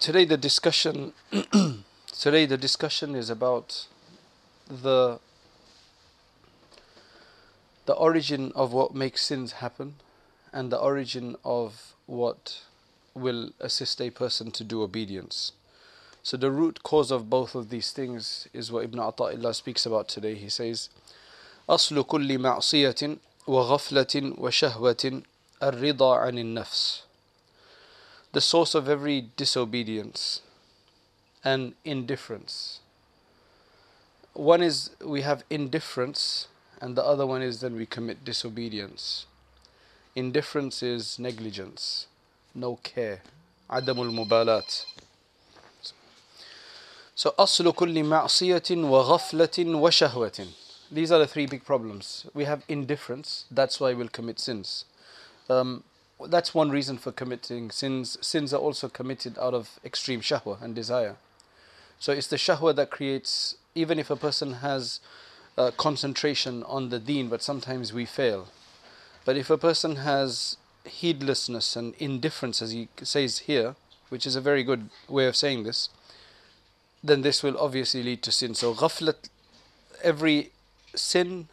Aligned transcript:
Today 0.00 0.24
the 0.24 0.36
discussion, 0.36 1.12
today 2.18 2.46
the 2.46 2.56
discussion 2.56 3.14
is 3.14 3.30
about 3.30 3.86
the 4.66 5.20
the 7.86 7.94
origin 7.94 8.50
of 8.56 8.72
what 8.72 8.92
makes 8.92 9.24
sins 9.24 9.52
happen 9.52 9.94
and 10.52 10.72
the 10.72 10.78
origin 10.78 11.36
of 11.44 11.94
what 12.06 12.62
will 13.14 13.52
assist 13.60 14.00
a 14.00 14.10
person 14.10 14.50
to 14.50 14.64
do 14.64 14.82
obedience. 14.82 15.52
So 16.24 16.36
the 16.36 16.50
root 16.50 16.82
cause 16.82 17.12
of 17.12 17.30
both 17.30 17.54
of 17.54 17.70
these 17.70 17.92
things 17.92 18.48
is 18.52 18.72
what 18.72 18.84
Ibn 18.84 18.98
Ata'illah 18.98 19.54
speaks 19.54 19.86
about 19.86 20.08
today. 20.08 20.34
He 20.34 20.48
says, 20.48 20.90
أصل 21.69 22.03
كل 22.03 22.39
معصية 22.39 23.17
وغفلة 23.47 24.33
وشهوة 24.37 25.21
الرضا 25.63 26.15
عن 26.17 26.37
النفس 26.39 27.01
The 28.33 28.41
source 28.41 28.75
of 28.75 28.89
every 28.89 29.29
disobedience 29.37 30.41
and 31.41 31.73
indifference. 31.85 32.81
One 34.33 34.61
is 34.61 34.89
we 35.01 35.21
have 35.21 35.45
indifference 35.49 36.47
and 36.81 36.97
the 36.97 37.03
other 37.05 37.25
one 37.25 37.41
is 37.41 37.61
then 37.61 37.77
we 37.77 37.85
commit 37.85 38.25
disobedience. 38.25 39.25
Indifference 40.15 40.83
is 40.83 41.17
negligence, 41.17 42.07
no 42.53 42.75
care, 42.83 43.21
عدم 43.69 44.01
المبالاة. 44.01 44.85
So 47.15 47.29
أصل 47.39 47.71
كل 47.71 48.03
معصية 48.03 48.63
وغفلة 48.71 49.75
وشهوة 49.75 50.47
these 50.90 51.12
are 51.12 51.18
the 51.18 51.26
three 51.26 51.46
big 51.46 51.64
problems. 51.64 52.26
We 52.34 52.44
have 52.44 52.64
indifference, 52.68 53.44
that's 53.50 53.80
why 53.80 53.94
we'll 53.94 54.08
commit 54.08 54.40
sins. 54.40 54.84
Um, 55.48 55.84
that's 56.28 56.54
one 56.54 56.70
reason 56.70 56.98
for 56.98 57.12
committing 57.12 57.70
sins. 57.70 58.18
Sins 58.20 58.52
are 58.52 58.60
also 58.60 58.88
committed 58.88 59.38
out 59.38 59.54
of 59.54 59.78
extreme 59.84 60.20
shahwa 60.20 60.60
and 60.60 60.74
desire. 60.74 61.16
So 61.98 62.12
it's 62.12 62.26
the 62.26 62.36
shahwa 62.36 62.74
that 62.76 62.90
creates, 62.90 63.56
even 63.74 63.98
if 63.98 64.10
a 64.10 64.16
person 64.16 64.54
has 64.54 65.00
uh, 65.56 65.70
concentration 65.76 66.62
on 66.64 66.88
the 66.90 66.98
deen, 66.98 67.28
but 67.28 67.42
sometimes 67.42 67.92
we 67.92 68.04
fail. 68.04 68.48
But 69.24 69.36
if 69.36 69.50
a 69.50 69.58
person 69.58 69.96
has 69.96 70.56
heedlessness 70.84 71.76
and 71.76 71.94
indifference, 71.98 72.62
as 72.62 72.72
he 72.72 72.88
says 73.02 73.40
here, 73.40 73.76
which 74.08 74.26
is 74.26 74.34
a 74.34 74.40
very 74.40 74.62
good 74.62 74.90
way 75.08 75.26
of 75.26 75.36
saying 75.36 75.64
this, 75.64 75.88
then 77.02 77.22
this 77.22 77.42
will 77.42 77.58
obviously 77.58 78.02
lead 78.02 78.22
to 78.22 78.32
sin. 78.32 78.54
So 78.54 78.74
ghaflat, 78.74 79.28
every 80.02 80.50
sin, 80.94 81.48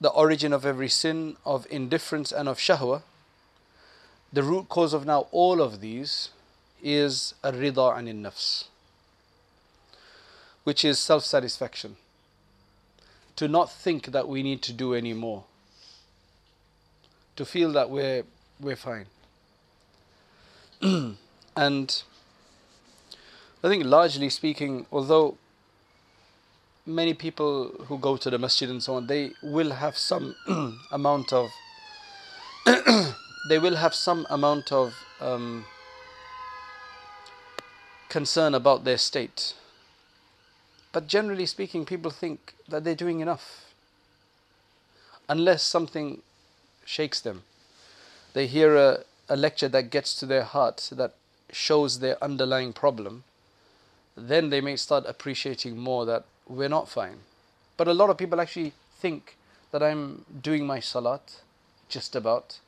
the 0.00 0.10
origin 0.10 0.52
of 0.52 0.66
every 0.66 0.88
sin, 0.88 1.36
of 1.44 1.66
indifference 1.70 2.32
and 2.32 2.48
of 2.48 2.58
shahwa, 2.58 3.02
the 4.32 4.42
root 4.42 4.68
cause 4.68 4.92
of 4.92 5.06
now 5.06 5.26
all 5.30 5.62
of 5.62 5.80
these 5.80 6.30
is 6.82 7.34
a 7.42 7.52
rida 7.52 7.96
anin 7.96 8.22
nafs, 8.22 8.64
which 10.64 10.84
is 10.84 10.98
self 10.98 11.24
satisfaction. 11.24 11.96
To 13.36 13.48
not 13.48 13.72
think 13.72 14.06
that 14.12 14.28
we 14.28 14.42
need 14.42 14.62
to 14.62 14.72
do 14.72 14.94
any 14.94 15.12
more. 15.12 15.44
To 17.36 17.44
feel 17.44 17.72
that 17.72 17.90
we're, 17.90 18.22
we're 18.60 18.76
fine. 18.76 19.06
and 21.56 22.02
I 23.64 23.68
think, 23.68 23.84
largely 23.84 24.28
speaking, 24.28 24.86
although 24.92 25.36
many 26.86 27.14
people 27.14 27.68
who 27.86 27.98
go 27.98 28.16
to 28.16 28.30
the 28.30 28.38
masjid 28.38 28.68
and 28.68 28.82
so 28.82 28.94
on, 28.96 29.06
they 29.06 29.32
will 29.42 29.72
have 29.72 29.96
some 29.96 30.34
amount 30.92 31.32
of 31.32 31.50
they 33.48 33.58
will 33.58 33.76
have 33.76 33.94
some 33.94 34.26
amount 34.30 34.72
of 34.72 34.94
um, 35.20 35.64
concern 38.08 38.54
about 38.54 38.84
their 38.84 38.98
state. 38.98 39.54
But 40.92 41.08
generally 41.08 41.46
speaking, 41.46 41.84
people 41.84 42.10
think 42.10 42.54
that 42.68 42.84
they're 42.84 42.94
doing 42.94 43.20
enough, 43.20 43.64
unless 45.28 45.62
something 45.62 46.22
shakes 46.84 47.20
them. 47.20 47.42
They 48.32 48.46
hear 48.46 48.76
a, 48.76 49.00
a 49.28 49.36
lecture 49.36 49.68
that 49.68 49.90
gets 49.90 50.14
to 50.20 50.26
their 50.26 50.44
heart, 50.44 50.90
that 50.92 51.14
shows 51.50 52.00
their 52.00 52.22
underlying 52.22 52.72
problem. 52.72 53.24
Then 54.16 54.50
they 54.50 54.60
may 54.60 54.76
start 54.76 55.04
appreciating 55.06 55.76
more 55.76 56.06
that 56.06 56.24
we're 56.48 56.68
not 56.68 56.88
fine. 56.88 57.18
But 57.76 57.88
a 57.88 57.94
lot 57.94 58.10
of 58.10 58.18
people 58.18 58.40
actually 58.40 58.72
think 58.98 59.36
that 59.72 59.82
I'm 59.82 60.24
doing 60.42 60.66
my 60.66 60.80
salat, 60.80 61.40
just 61.88 62.14
about. 62.14 62.58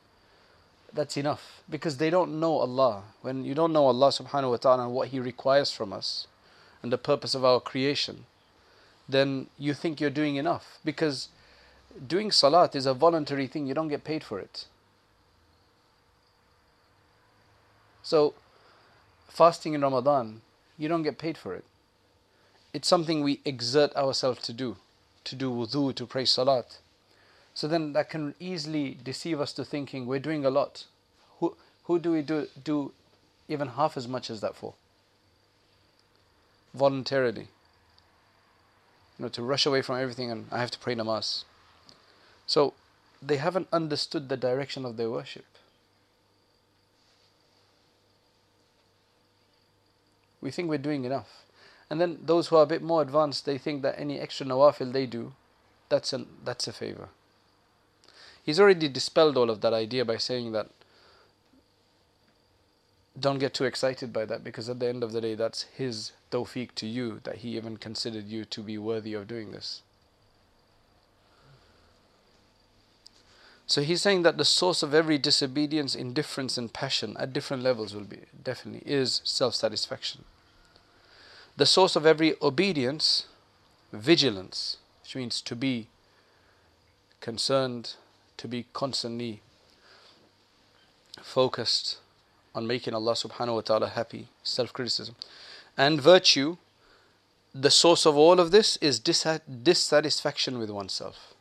That's 0.93 1.17
enough. 1.17 1.61
Because 1.69 1.97
they 1.97 2.09
don't 2.09 2.39
know 2.39 2.57
Allah. 2.57 3.03
When 3.21 3.45
you 3.45 3.53
don't 3.55 3.73
know 3.73 3.85
Allah 3.87 4.09
subhanahu 4.09 4.51
wa 4.51 4.57
ta'ala 4.57 4.83
and 4.85 4.93
what 4.93 5.09
He 5.09 5.19
requires 5.19 5.71
from 5.71 5.93
us 5.93 6.27
and 6.81 6.91
the 6.91 6.97
purpose 6.97 7.35
of 7.35 7.45
our 7.45 7.59
creation, 7.59 8.25
then 9.07 9.47
you 9.57 9.73
think 9.73 10.01
you're 10.01 10.09
doing 10.09 10.35
enough. 10.35 10.79
Because 10.83 11.29
doing 12.05 12.31
salat 12.31 12.75
is 12.75 12.85
a 12.85 12.93
voluntary 12.93 13.47
thing, 13.47 13.67
you 13.67 13.73
don't 13.73 13.87
get 13.87 14.03
paid 14.03 14.23
for 14.23 14.39
it. 14.39 14.65
So, 18.03 18.33
fasting 19.27 19.73
in 19.73 19.81
Ramadan, 19.81 20.41
you 20.77 20.87
don't 20.87 21.03
get 21.03 21.17
paid 21.17 21.37
for 21.37 21.53
it 21.53 21.65
it's 22.77 22.87
something 22.87 23.23
we 23.23 23.39
exert 23.43 23.95
ourselves 23.95 24.39
to 24.43 24.53
do, 24.53 24.77
to 25.23 25.35
do 25.35 25.49
wudu, 25.49 25.95
to 25.95 26.05
pray 26.05 26.25
salat. 26.25 26.77
So 27.55 27.67
then 27.67 27.93
that 27.93 28.07
can 28.07 28.35
easily 28.39 28.95
deceive 29.03 29.41
us 29.41 29.51
to 29.53 29.65
thinking 29.65 30.05
we're 30.05 30.19
doing 30.19 30.45
a 30.45 30.51
lot. 30.51 30.83
Who, 31.39 31.57
who 31.85 31.97
do 31.97 32.11
we 32.11 32.21
do, 32.21 32.47
do 32.63 32.91
even 33.47 33.69
half 33.69 33.97
as 33.97 34.07
much 34.07 34.29
as 34.29 34.41
that 34.41 34.55
for? 34.55 34.75
Voluntarily. 36.75 37.47
You 39.17 39.23
know, 39.23 39.29
to 39.29 39.41
rush 39.41 39.65
away 39.65 39.81
from 39.81 39.97
everything 39.97 40.29
and 40.29 40.45
I 40.51 40.59
have 40.59 40.69
to 40.69 40.77
pray 40.77 40.93
namaz. 40.93 41.45
So 42.45 42.75
they 43.23 43.37
haven't 43.37 43.69
understood 43.73 44.29
the 44.29 44.37
direction 44.37 44.85
of 44.85 44.97
their 44.97 45.09
worship. 45.09 45.45
We 50.41 50.51
think 50.51 50.69
we're 50.69 50.77
doing 50.77 51.05
enough. 51.05 51.46
And 51.89 52.01
then 52.01 52.19
those 52.21 52.47
who 52.47 52.57
are 52.57 52.63
a 52.63 52.67
bit 52.67 52.81
more 52.81 53.01
advanced, 53.01 53.45
they 53.45 53.57
think 53.57 53.81
that 53.81 53.97
any 53.97 54.19
extra 54.19 54.45
nawafil 54.45 54.91
they 54.91 55.05
do, 55.05 55.33
that's 55.89 56.11
a, 56.11 56.25
that's 56.43 56.67
a 56.67 56.73
favor. 56.73 57.09
He's 58.43 58.59
already 58.59 58.89
dispelled 58.89 59.37
all 59.37 59.49
of 59.49 59.61
that 59.61 59.73
idea 59.73 60.05
by 60.05 60.17
saying 60.17 60.51
that 60.51 60.69
don't 63.19 63.39
get 63.39 63.53
too 63.53 63.63
excited 63.63 64.13
by 64.13 64.25
that 64.25 64.43
because 64.43 64.69
at 64.69 64.79
the 64.79 64.87
end 64.87 65.03
of 65.03 65.11
the 65.11 65.21
day, 65.21 65.35
that's 65.35 65.63
his 65.75 66.11
tawfiq 66.31 66.75
to 66.75 66.87
you 66.87 67.19
that 67.23 67.37
he 67.37 67.57
even 67.57 67.77
considered 67.77 68.25
you 68.25 68.45
to 68.45 68.61
be 68.61 68.77
worthy 68.77 69.13
of 69.13 69.27
doing 69.27 69.51
this. 69.51 69.81
So 73.65 73.81
he's 73.81 74.01
saying 74.01 74.23
that 74.23 74.37
the 74.37 74.45
source 74.45 74.81
of 74.81 74.93
every 74.93 75.17
disobedience, 75.17 75.93
indifference, 75.93 76.57
and 76.57 76.71
passion 76.71 77.17
at 77.19 77.33
different 77.33 77.63
levels 77.63 77.93
will 77.93 78.05
be 78.05 78.21
definitely 78.41 78.89
is 78.89 79.21
self 79.25 79.55
satisfaction 79.55 80.23
the 81.57 81.65
source 81.65 81.95
of 81.95 82.05
every 82.05 82.35
obedience, 82.41 83.25
vigilance, 83.91 84.77
which 85.01 85.15
means 85.15 85.41
to 85.41 85.55
be 85.55 85.87
concerned, 87.19 87.95
to 88.37 88.47
be 88.47 88.65
constantly 88.73 89.41
focused 91.21 91.97
on 92.53 92.67
making 92.67 92.93
Allah 92.93 93.13
subhanahu 93.13 93.55
wa 93.55 93.61
ta'ala 93.61 93.89
happy, 93.89 94.27
self 94.43 94.71
criticism. 94.71 95.15
And 95.75 95.99
virtue, 95.99 96.57
the 97.53 97.71
source 97.71 98.05
of 98.05 98.15
all 98.15 98.39
of 98.39 98.51
this 98.51 98.77
is 98.77 98.99
dissatisfaction 98.99 100.59
with 100.59 100.69
oneself. 100.69 101.33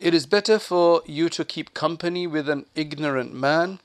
It 0.00 0.12
is 0.12 0.26
better 0.26 0.58
for 0.58 1.02
you 1.06 1.28
to 1.30 1.44
keep 1.44 1.72
company 1.72 2.26
with 2.26 2.48
an 2.48 2.66
ignorant 2.74 3.32
man 3.32 3.78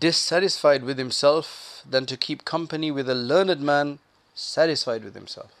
dissatisfied 0.00 0.82
with 0.82 0.98
himself 0.98 1.82
than 1.88 2.06
to 2.06 2.16
keep 2.16 2.44
company 2.44 2.90
with 2.90 3.08
a 3.08 3.14
learned 3.14 3.60
man 3.60 3.98
satisfied 4.34 5.04
with 5.04 5.14
himself. 5.14 5.52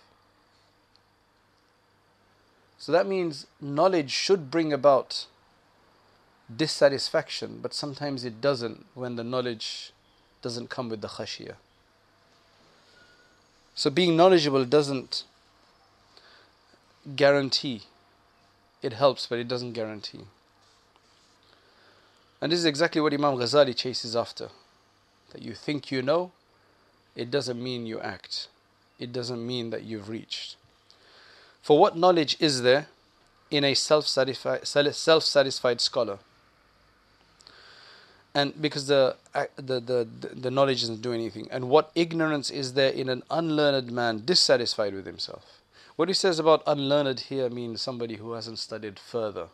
So 2.78 2.92
that 2.92 3.06
means 3.06 3.46
knowledge 3.60 4.10
should 4.10 4.50
bring 4.50 4.72
about 4.72 5.26
dissatisfaction, 6.54 7.60
but 7.62 7.74
sometimes 7.74 8.24
it 8.24 8.40
doesn't 8.40 8.86
when 8.94 9.16
the 9.16 9.24
knowledge 9.24 9.92
doesn't 10.42 10.70
come 10.70 10.88
with 10.88 11.00
the 11.00 11.08
khashiyah. 11.08 11.56
So 13.74 13.90
being 13.90 14.16
knowledgeable 14.16 14.64
doesn't 14.64 15.24
guarantee. 17.14 17.82
It 18.82 18.92
helps, 18.92 19.26
but 19.26 19.38
it 19.38 19.48
doesn't 19.48 19.72
guarantee. 19.72 20.24
And 22.40 22.52
this 22.52 22.58
is 22.58 22.66
exactly 22.66 23.00
what 23.00 23.14
Imam 23.14 23.36
Ghazali 23.36 23.74
chases 23.74 24.14
after. 24.14 24.48
That 25.32 25.42
you 25.42 25.54
think 25.54 25.90
you 25.90 26.02
know, 26.02 26.32
it 27.14 27.30
doesn't 27.30 27.62
mean 27.62 27.86
you 27.86 28.00
act. 28.00 28.48
it 28.98 29.12
doesn't 29.12 29.46
mean 29.46 29.70
that 29.70 29.82
you've 29.82 30.08
reached. 30.08 30.56
For 31.62 31.78
what 31.78 31.96
knowledge 31.96 32.36
is 32.40 32.62
there 32.62 32.86
in 33.50 33.64
a 33.64 33.74
self-satisfied, 33.74 34.66
self-satisfied 34.66 35.80
scholar? 35.80 36.18
And 38.34 38.60
because 38.60 38.86
the, 38.86 39.16
the, 39.56 39.80
the, 39.80 40.08
the 40.34 40.50
knowledge 40.50 40.80
doesn't 40.80 41.00
do 41.00 41.12
anything. 41.12 41.48
And 41.50 41.70
what 41.70 41.90
ignorance 41.94 42.50
is 42.50 42.74
there 42.74 42.90
in 42.90 43.08
an 43.08 43.22
unlearned 43.30 43.90
man 43.90 44.22
dissatisfied 44.24 44.94
with 44.94 45.06
himself? 45.06 45.62
What 45.96 46.08
he 46.08 46.14
says 46.14 46.38
about 46.38 46.62
unlearned 46.66 47.20
here 47.20 47.48
means 47.48 47.80
somebody 47.80 48.16
who 48.16 48.32
hasn't 48.32 48.58
studied 48.58 48.98
further. 48.98 49.48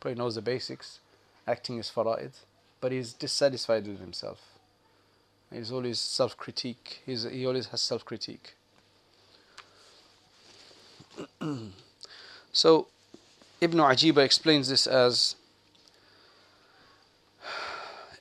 Probably 0.00 0.18
knows 0.18 0.36
the 0.36 0.42
basics, 0.42 1.00
acting 1.46 1.76
his 1.76 1.90
fara'id, 1.90 2.32
but 2.80 2.92
he's 2.92 3.12
dissatisfied 3.12 3.86
with 3.86 4.00
himself. 4.00 4.40
He's 5.52 5.70
always 5.70 5.98
self 5.98 6.36
critique. 6.36 7.02
He 7.06 7.46
always 7.46 7.66
has 7.66 7.80
self 7.82 8.04
critique. 8.04 8.54
so, 12.52 12.88
Ibn 13.60 13.78
Ajiba 13.78 14.18
explains 14.24 14.68
this 14.68 14.86
as 14.86 15.36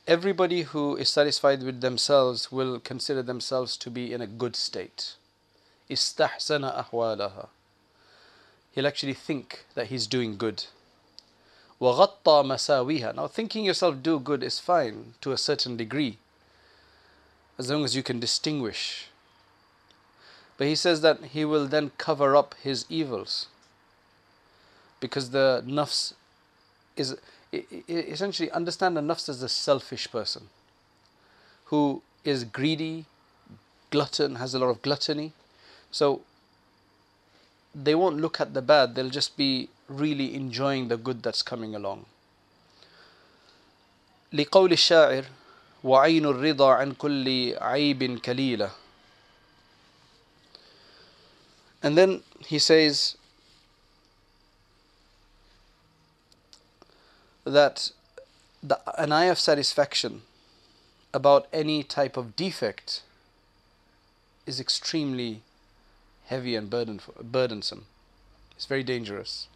everybody 0.08 0.64
who 0.64 0.96
is 0.96 1.10
satisfied 1.10 1.64
with 1.64 1.82
themselves 1.82 2.52
will 2.52 2.80
consider 2.80 3.24
themselves 3.24 3.78
to 3.78 3.90
be 3.90 4.14
in 4.14 4.22
a 4.22 4.28
good 4.28 4.56
state. 4.56 5.16
Istahsana 5.90 6.86
ahwalaha. 6.86 7.48
He'll 8.74 8.88
actually 8.88 9.14
think 9.14 9.66
that 9.76 9.88
he's 9.88 10.08
doing 10.08 10.38
good. 10.38 10.66
وَغَطَّى 11.83 12.45
مَسَاوِيهَا 12.45 13.15
Now 13.15 13.29
thinking 13.29 13.65
yourself 13.65 14.03
do 14.03 14.19
good 14.19 14.43
is 14.43 14.59
fine 14.59 15.15
to 15.21 15.33
a 15.33 15.37
certain 15.37 15.77
degree 15.77 16.19
as 17.59 17.71
long 17.71 17.85
as 17.85 17.95
you 17.95 18.03
can 18.03 18.21
distinguish. 18.21 19.09
But 20.57 20.67
he 20.67 20.75
says 20.75 21.01
that 21.03 21.23
he 21.25 21.45
will 21.45 21.67
then 21.67 21.93
cover 21.99 22.37
up 22.37 22.55
his 22.63 22.85
evils 22.89 23.47
because 25.01 25.31
the 25.31 25.63
nafs 25.67 26.15
is 26.97 27.17
essentially 27.89 28.51
understand 28.51 28.97
the 28.97 29.01
nafs 29.01 29.29
as 29.29 29.43
a 29.43 29.49
selfish 29.49 30.11
person 30.11 30.49
who 31.67 32.03
is 32.25 32.45
greedy, 32.45 33.05
glutton, 33.91 34.37
has 34.37 34.55
a 34.55 34.59
lot 34.59 34.69
of 34.69 34.83
gluttony. 34.83 35.33
So 35.91 36.23
they 37.75 37.95
won't 37.95 38.17
look 38.17 38.41
at 38.41 38.55
the 38.55 38.63
bad, 38.63 38.95
they'll 38.95 39.11
just 39.11 39.37
be 39.37 39.69
really 39.93 40.35
enjoying 40.35 40.89
the 40.89 40.97
good 40.97 41.23
that's 41.23 41.43
coming 41.43 41.75
along. 41.75 42.05
لقول 44.33 44.73
الشاعر 44.73 45.25
وعين 45.85 46.27
الرضا 46.27 46.75
عن 46.75 46.93
كل 46.93 47.57
عيب 47.59 48.19
كليلة 48.19 48.71
And 51.83 51.97
then 51.97 52.23
he 52.41 52.59
says 52.59 53.17
that 57.45 57.91
the, 58.63 58.81
an 59.01 59.13
eye 59.13 59.27
of 59.27 59.39
satisfaction 59.39 60.23
about 61.15 61.47
any 61.53 61.83
type 61.83 62.17
of 62.17 62.35
defect 62.37 63.03
is 64.45 64.59
extremely 64.59 65.43
heavy 66.27 66.57
and 66.57 66.69
burden, 66.69 67.01
burdensome. 67.23 67.87
It's 68.57 68.67
very 68.67 68.83
dangerous. 68.83 69.47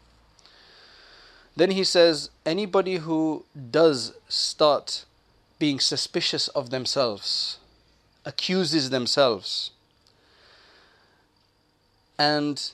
Then 1.58 1.72
he 1.72 1.84
says 1.84 2.30
anybody 2.46 2.98
who 2.98 3.44
does 3.72 4.14
start 4.30 5.06
being 5.58 5.80
suspicious 5.80 6.50
of 6.50 6.70
themselves, 6.70 7.58
accuses 8.26 8.92
themselves, 8.92 9.72
and 12.20 12.72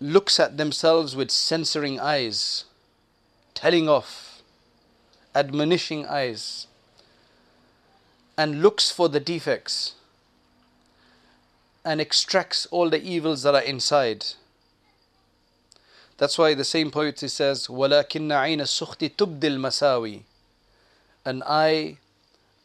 looks 0.00 0.40
at 0.40 0.56
themselves 0.56 1.14
with 1.14 1.30
censoring 1.30 2.00
eyes, 2.00 2.64
telling 3.54 3.88
off, 3.88 4.42
admonishing 5.32 6.04
eyes, 6.04 6.66
and 8.36 8.62
looks 8.62 8.90
for 8.90 9.08
the 9.08 9.20
defects 9.20 9.94
and 11.84 12.00
extracts 12.00 12.66
all 12.72 12.90
the 12.90 13.00
evils 13.00 13.44
that 13.44 13.54
are 13.54 13.62
inside. 13.62 14.24
That's 16.17 16.37
why 16.37 16.53
the 16.53 16.65
same 16.65 16.91
poetry 16.91 17.29
says, 17.29 17.67
وَلَكِنَّ 17.67 18.27
عَيْنَ 18.27 18.61
السُّخْتِ 18.61 19.15
تُبْدِ 19.15 19.39
الْمَسَاوِي 19.39 20.23
An 21.25 21.43
eye 21.45 21.97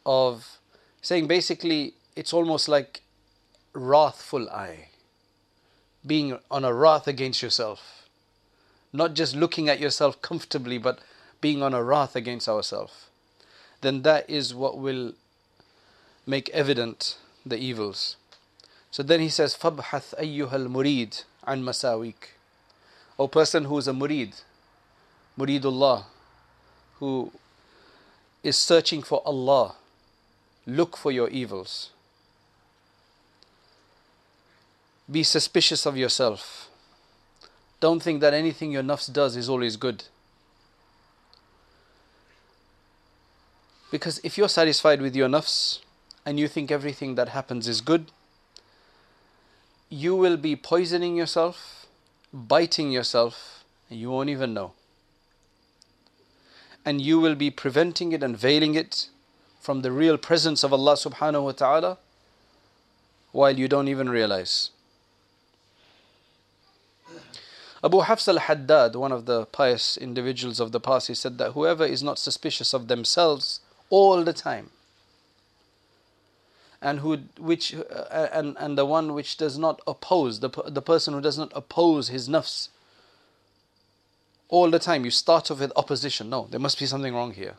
of 0.05 0.59
saying 1.03 1.27
basically 1.27 1.95
it's 2.17 2.33
almost 2.33 2.69
like 2.69 3.03
wrathful 3.73 4.49
eye 4.51 4.89
being 6.07 6.39
on 6.51 6.65
a 6.65 6.73
wrath 6.73 7.07
against 7.07 7.43
yourself 7.43 8.09
not 8.93 9.15
just 9.15 9.35
looking 9.35 9.69
at 9.69 9.81
yourself 9.81 10.21
comfortably 10.23 10.79
but 10.79 11.01
being 11.41 11.63
on 11.63 11.75
a 11.75 11.83
wrath 11.83 12.15
against 12.15 12.49
ourselves 12.49 13.07
then 13.81 14.03
that 14.03 14.29
is 14.31 14.55
what 14.55 14.79
will 14.79 15.13
make 16.27 16.49
evident 16.51 17.19
the 17.45 17.57
evils 17.57 18.17
so 18.91 19.03
then 19.03 19.21
he 19.21 19.29
says 19.29 19.55
فَبْحَثْ 19.55 20.15
أَيُّهَا 20.19 20.53
الْمُرِيدِ 20.53 21.25
عَنْ 21.47 21.63
مَسَاوِيكَ 21.63 22.15
O 23.20 23.28
person 23.28 23.66
who 23.66 23.78
is 23.78 23.88
a 23.88 23.92
murid 23.92 24.34
muridullah 25.38 26.06
who 27.00 27.32
is 28.42 28.58
searching 28.58 29.04
for 29.04 29.22
Allah 29.26 29.76
Look 30.70 30.98
for 30.98 31.12
your 31.12 31.30
evils. 31.30 31.90
Be 35.10 35.24
suspicious 35.24 35.88
of 35.88 35.98
yourself. 35.98 36.70
Don't 37.80 38.04
think 38.04 38.22
that 38.22 38.36
anything 38.36 38.72
your 38.72 38.84
nafs 38.84 39.12
does 39.12 39.36
is 39.36 39.50
always 39.50 39.78
good. 39.78 40.04
Because 43.90 44.22
if 44.24 44.38
you're 44.38 44.50
satisfied 44.50 45.02
with 45.02 45.16
your 45.16 45.28
nafs 45.28 45.80
and 46.24 46.40
you 46.40 46.48
think 46.48 46.70
everything 46.70 47.16
that 47.16 47.30
happens 47.30 47.68
is 47.68 47.82
good, 47.82 48.12
you 49.90 50.16
will 50.16 50.38
be 50.38 50.56
poisoning 50.56 51.16
yourself, 51.16 51.79
biting 52.34 52.92
yourself, 52.92 53.64
you 53.90 54.10
won't 54.10 54.30
even 54.30 54.54
know. 54.54 54.74
And 56.86 57.02
you 57.02 57.20
will 57.20 57.36
be 57.36 57.50
preventing 57.50 58.12
it 58.12 58.24
and 58.24 58.38
veiling 58.38 58.76
it 58.76 59.10
from 59.60 59.82
the 59.82 59.92
real 59.92 60.18
presence 60.18 60.64
of 60.64 60.72
Allah 60.74 60.94
subhanahu 60.94 61.44
wa 61.44 61.52
ta'ala 61.52 61.98
while 63.32 63.58
you 63.58 63.68
don't 63.68 63.88
even 63.88 64.10
realize. 64.10 64.72
Abu 67.84 68.02
Hafs 68.02 68.28
al 68.28 68.40
Haddad, 68.40 68.96
one 68.96 69.12
of 69.12 69.26
the 69.26 69.46
pious 69.46 69.96
individuals 69.96 70.60
of 70.60 70.72
the 70.72 70.80
past, 70.80 71.08
he 71.08 71.14
said 71.14 71.38
that 71.38 71.52
whoever 71.52 71.86
is 71.86 72.04
not 72.04 72.20
suspicious 72.20 72.74
of 72.74 72.88
themselves 72.88 73.62
all 73.90 74.24
the 74.24 74.34
time, 74.34 74.72
and 76.82 77.00
who 77.00 77.18
which 77.38 77.76
uh, 77.76 78.28
and 78.32 78.56
and 78.60 78.78
the 78.78 78.86
one 78.86 79.14
which 79.14 79.38
does 79.38 79.58
not 79.58 79.82
oppose 79.86 80.40
the 80.40 80.50
the 80.68 80.82
person 80.82 81.14
who 81.14 81.22
does 81.22 81.38
not 81.38 81.52
oppose 81.56 82.10
his 82.10 82.30
nafs 82.30 82.70
all 84.48 84.70
the 84.70 84.80
time 84.80 85.06
you 85.06 85.12
start 85.12 85.52
off 85.52 85.60
with 85.60 85.74
opposition 85.76 86.30
no 86.30 86.48
there 86.52 86.60
must 86.60 86.80
be 86.80 86.86
something 86.86 87.14
wrong 87.14 87.34
here 87.34 87.56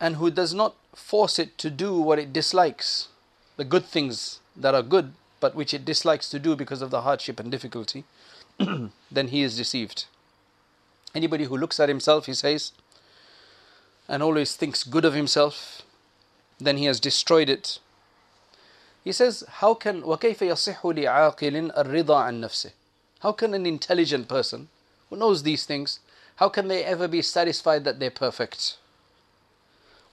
and 0.00 0.16
who 0.16 0.30
does 0.30 0.54
not 0.54 0.74
force 0.94 1.38
it 1.38 1.58
to 1.58 1.70
do 1.70 2.00
what 2.00 2.18
it 2.18 2.32
dislikes, 2.32 3.08
the 3.56 3.64
good 3.64 3.84
things 3.84 4.40
that 4.56 4.74
are 4.74 4.82
good, 4.82 5.12
but 5.38 5.54
which 5.54 5.74
it 5.74 5.84
dislikes 5.84 6.28
to 6.30 6.38
do 6.38 6.56
because 6.56 6.80
of 6.80 6.90
the 6.90 7.02
hardship 7.02 7.38
and 7.38 7.50
difficulty, 7.50 8.04
then 8.58 9.28
he 9.28 9.42
is 9.42 9.56
deceived. 9.56 10.06
Anybody 11.14 11.44
who 11.44 11.56
looks 11.56 11.78
at 11.78 11.88
himself, 11.88 12.26
he 12.26 12.34
says, 12.34 12.72
and 14.08 14.22
always 14.22 14.56
thinks 14.56 14.84
good 14.84 15.04
of 15.04 15.14
himself, 15.14 15.82
then 16.58 16.78
he 16.78 16.86
has 16.86 16.98
destroyed 16.98 17.48
it. 17.48 17.78
He 19.03 19.11
says, 19.11 19.43
How 19.47 19.75
can 19.75 20.01
وَكَيْفَ 20.01 20.37
يَصِحُّ 20.37 20.81
لِعَاقِلٍ 20.81 21.75
الرِّضَى 21.77 22.07
عَنْ 22.07 22.39
نَفْسِهِ 22.39 22.71
How 23.19 23.31
can 23.31 23.53
an 23.53 23.65
intelligent 23.65 24.27
person 24.27 24.69
who 25.09 25.17
knows 25.17 25.43
these 25.43 25.65
things, 25.65 25.99
how 26.37 26.49
can 26.49 26.67
they 26.67 26.83
ever 26.83 27.07
be 27.07 27.21
satisfied 27.21 27.83
that 27.83 27.99
they're 27.99 28.09
perfect? 28.09 28.77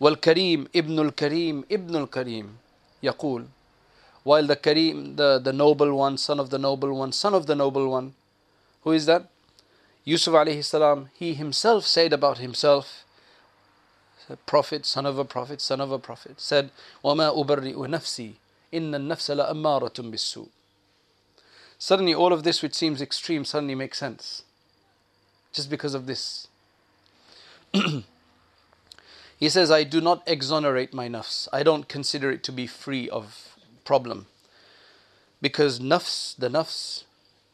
والكريم 0.01 0.69
ابن 0.75 0.99
الكريم 0.99 1.65
ابن 1.71 1.97
الكريم 2.07 2.57
يقول 3.03 3.47
while 4.25 4.47
the 4.47 4.57
Kareem, 4.57 5.17
the, 5.17 5.39
the 5.39 5.53
noble 5.53 5.95
one, 5.95 6.17
son 6.17 6.39
of 6.39 6.51
the 6.51 6.59
noble 6.59 6.97
one, 6.97 7.13
son 7.13 7.35
of 7.35 7.47
the 7.47 7.57
noble 7.57 7.89
one, 7.89 8.15
who 8.83 8.93
is 8.93 9.07
that? 9.07 9.29
Yusuf 10.05 10.35
alayhi 10.35 10.65
salam, 10.65 11.11
he 11.15 11.35
himself 11.35 11.85
said 11.87 12.13
about 12.13 12.39
himself, 12.39 13.05
prophet, 14.47 14.87
son 14.87 15.07
of 15.07 15.19
a 15.19 15.25
prophet, 15.25 15.61
son 15.61 15.81
of 15.81 15.91
a 15.91 15.99
prophet, 15.99 16.41
said, 16.41 16.71
وَمَا 17.05 17.37
أُبَرِّئُ 17.37 17.75
نَفْسِي 17.75 18.35
إِنَّ 18.73 18.95
النَّفْسَ 18.95 19.31
لَأَمَّارَةٌ 19.31 20.11
بِالسُّوءِ 20.11 20.49
Suddenly 21.79 22.15
all 22.15 22.33
of 22.33 22.43
this 22.43 22.63
which 22.63 22.75
seems 22.75 23.03
extreme 23.03 23.45
suddenly 23.45 23.75
makes 23.75 23.99
sense. 23.99 24.45
Just 25.53 25.69
because 25.69 25.95
of 25.95 26.07
this. 26.07 26.47
He 29.43 29.49
says, 29.49 29.73
I 29.73 29.83
do 29.83 30.01
not 30.01 30.23
exonerate 30.25 30.95
my 30.95 31.09
nafs. 31.09 31.49
I 31.53 31.65
don't 31.65 31.89
consider 31.89 32.31
it 32.31 32.45
to 32.45 32.53
be 32.53 32.69
free 32.69 33.09
of 33.09 33.57
problem. 33.85 34.27
Because 35.41 35.81
nafs, 35.81 36.37
the 36.37 36.49
nafs, 36.49 37.03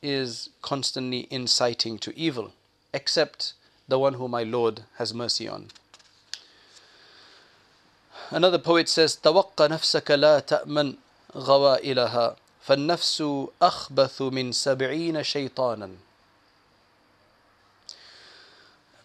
is 0.02 0.50
constantly 0.60 1.26
inciting 1.30 1.96
to 2.00 2.14
evil, 2.14 2.52
except 2.92 3.54
the 3.88 3.98
one 3.98 4.14
whom 4.14 4.32
my 4.32 4.42
Lord 4.42 4.82
has 4.98 5.14
mercy 5.14 5.48
on. 5.48 5.68
Another 8.30 8.58
poet 8.58 8.90
says, 8.90 9.16
توق 9.16 9.56
نفسك 9.56 10.10
لا 10.10 10.40
تأمن 10.46 10.96
غوائلها 11.36 12.36
فالنفس 12.62 13.22
أخبث 13.62 14.22
من 14.22 14.52
سبعين 14.52 15.22
شيطانا 15.22 15.90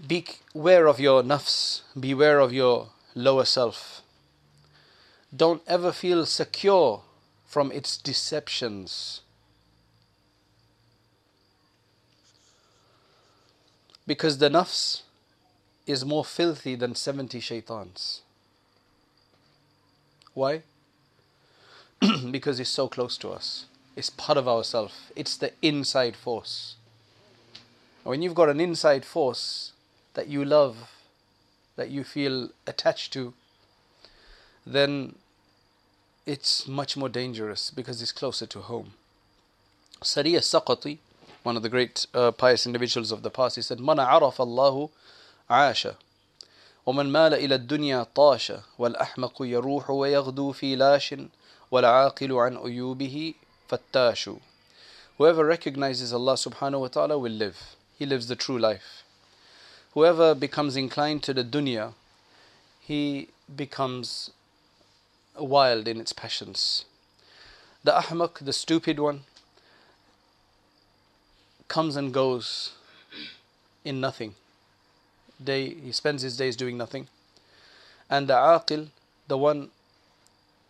Beware 0.05 0.87
of 0.87 0.99
your 0.99 1.23
nafs, 1.23 1.81
beware 1.97 2.39
of 2.39 2.51
your 2.51 2.89
lower 3.15 3.45
self. 3.45 4.01
Don't 5.33 5.61
ever 5.65 5.93
feel 5.93 6.25
secure 6.25 7.03
from 7.45 7.71
its 7.71 7.95
deceptions. 7.95 9.21
Because 14.05 14.39
the 14.39 14.49
nafs 14.49 15.03
is 15.87 16.03
more 16.03 16.25
filthy 16.25 16.75
than 16.75 16.95
70 16.95 17.39
shaitans. 17.39 18.21
Why? 20.33 20.63
because 22.31 22.59
it's 22.59 22.69
so 22.69 22.87
close 22.87 23.17
to 23.17 23.29
us. 23.29 23.65
It's 23.95 24.09
part 24.09 24.37
of 24.37 24.47
ourself. 24.47 25.11
It's 25.15 25.37
the 25.37 25.53
inside 25.61 26.15
force. 26.15 26.75
When 28.03 28.21
you've 28.21 28.35
got 28.35 28.49
an 28.49 28.59
inside 28.59 29.05
force 29.05 29.71
that 30.13 30.27
you 30.27 30.43
love, 30.43 30.89
that 31.75 31.89
you 31.89 32.03
feel 32.03 32.49
attached 32.67 33.13
to, 33.13 33.33
then 34.65 35.15
it's 36.25 36.67
much 36.67 36.95
more 36.97 37.09
dangerous 37.09 37.71
because 37.71 38.01
it's 38.01 38.11
closer 38.11 38.45
to 38.47 38.59
home. 38.59 38.93
Sariya 40.01 40.39
Saqati, 40.39 40.97
one 41.43 41.57
of 41.57 41.63
the 41.63 41.69
great 41.69 42.05
uh, 42.13 42.31
pious 42.31 42.65
individuals 42.65 43.11
of 43.11 43.21
the 43.23 43.29
past, 43.29 43.55
he 43.55 43.61
said, 43.61 43.79
"Man 43.79 43.97
عرف 43.97 44.41
الله 44.41 44.89
عاش 45.49 45.87
ومن 46.85 47.05
مال 47.11 47.33
إلى 47.33 47.55
الدنيا 47.55 48.07
طاش 48.15 48.53
والأحمق 48.77 49.41
يروح 49.41 49.89
ويغدو 49.89 50.51
في 50.51 50.75
لاش 50.75 51.15
والعاقل 51.71 52.31
عن 52.31 52.57
أيوبه 52.57 53.33
فتاش 53.69 54.29
Whoever 55.17 55.45
recognizes 55.45 56.11
Allah 56.11 56.33
subhanahu 56.33 56.81
wa 56.81 56.87
ta'ala 56.87 57.17
will 57.19 57.31
live. 57.31 57.75
He 57.99 58.05
lives 58.05 58.27
the 58.27 58.35
true 58.35 58.57
life. 58.57 59.03
Whoever 59.93 60.33
becomes 60.33 60.75
inclined 60.75 61.21
to 61.23 61.35
the 61.35 61.43
dunya, 61.43 61.93
he 62.81 63.29
becomes 63.55 64.31
wild 65.37 65.87
in 65.87 65.99
its 65.99 66.13
passions. 66.13 66.85
The 67.83 67.91
ahmak, 67.91 68.43
the 68.43 68.53
stupid 68.53 68.99
one, 68.99 69.25
comes 71.67 71.95
and 71.95 72.11
goes 72.11 72.71
in 73.85 74.01
nothing 74.01 74.33
day 75.43 75.73
he 75.73 75.91
spends 75.91 76.21
his 76.21 76.37
days 76.37 76.55
doing 76.55 76.77
nothing. 76.77 77.07
And 78.09 78.27
the 78.27 78.33
aqil, 78.33 78.87
the 79.27 79.37
one 79.37 79.69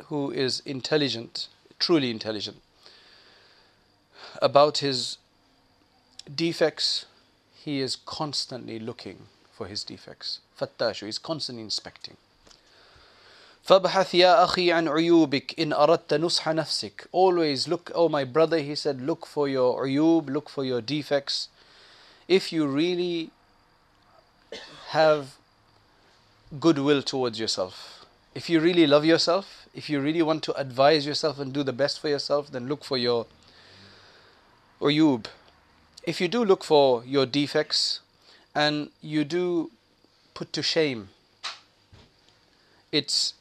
who 0.05 0.31
is 0.31 0.61
intelligent, 0.65 1.47
truly 1.79 2.09
intelligent, 2.11 2.57
about 4.41 4.79
his 4.79 5.17
defects, 6.33 7.05
he 7.53 7.79
is 7.79 7.95
constantly 7.95 8.79
looking 8.79 9.27
for 9.51 9.67
his 9.67 9.83
defects. 9.83 10.39
Fattashu, 10.59 11.05
he's 11.05 11.19
constantly 11.19 11.63
inspecting. 11.63 12.17
فابحث 13.65 14.13
يا 14.15 14.43
أخي 14.43 14.71
عن 14.71 14.87
عيوبك 14.87 15.59
إن 15.59 15.73
أردت 15.73 16.13
نصح 16.13 16.49
نفسك. 16.49 17.07
Always 17.13 17.67
look, 17.67 17.91
oh 17.95 18.09
my 18.09 18.25
brother, 18.25 18.59
he 18.59 18.75
said, 18.75 19.01
look 19.01 19.25
for 19.25 19.47
your 19.47 19.85
uyub, 19.85 20.29
look 20.29 20.49
for 20.49 20.65
your 20.65 20.81
defects. 20.81 21.47
If 22.27 22.51
you 22.51 22.67
really 22.67 23.31
have 24.89 25.35
goodwill 26.59 27.01
towards 27.01 27.39
yourself. 27.39 28.05
If 28.35 28.49
you 28.49 28.59
really 28.59 28.85
love 28.85 29.05
yourself, 29.05 29.56
if 29.73 29.89
you 29.89 29.99
really 29.99 30.21
want 30.21 30.43
to 30.43 30.53
advise 30.53 31.05
yourself 31.05 31.39
and 31.39 31.53
do 31.53 31.63
the 31.63 31.73
best 31.73 31.99
for 31.99 32.09
yourself, 32.09 32.51
then 32.51 32.67
look 32.67 32.83
for 32.83 32.97
your 32.97 33.25
uyub. 34.81 35.25
If 36.03 36.19
you 36.19 36.27
do 36.27 36.43
look 36.43 36.63
for 36.63 37.03
your 37.05 37.25
defects 37.25 38.01
and 38.53 38.89
you 39.01 39.23
do 39.23 39.71
put 40.33 40.51
to 40.53 40.61
shame 40.61 41.09
its 42.91 43.33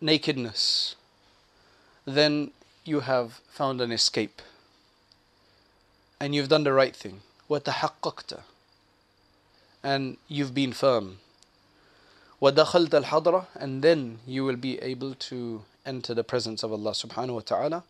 nakedness, 0.00 0.96
then 2.04 2.50
you 2.84 3.00
have 3.00 3.40
found 3.48 3.80
an 3.80 3.90
escape 3.90 4.42
and 6.20 6.34
you've 6.34 6.48
done 6.48 6.64
the 6.64 6.72
right 6.72 6.94
thing. 6.94 7.20
وتحققت 7.50 8.40
and 9.82 10.16
you've 10.28 10.54
been 10.54 10.72
firm. 10.72 11.18
وَدَخَلْتَ 12.40 13.04
الْحَضْرَةِ 13.04 13.46
And 13.54 13.82
then 13.82 14.18
you 14.26 14.44
will 14.44 14.56
be 14.56 14.78
able 14.80 15.14
to 15.14 15.62
enter 15.86 16.14
the 16.14 16.24
presence 16.24 16.62
of 16.62 16.72
Allah 16.72 16.90
subhanahu 16.92 17.34
wa 17.34 17.40
ta'ala. 17.40 17.84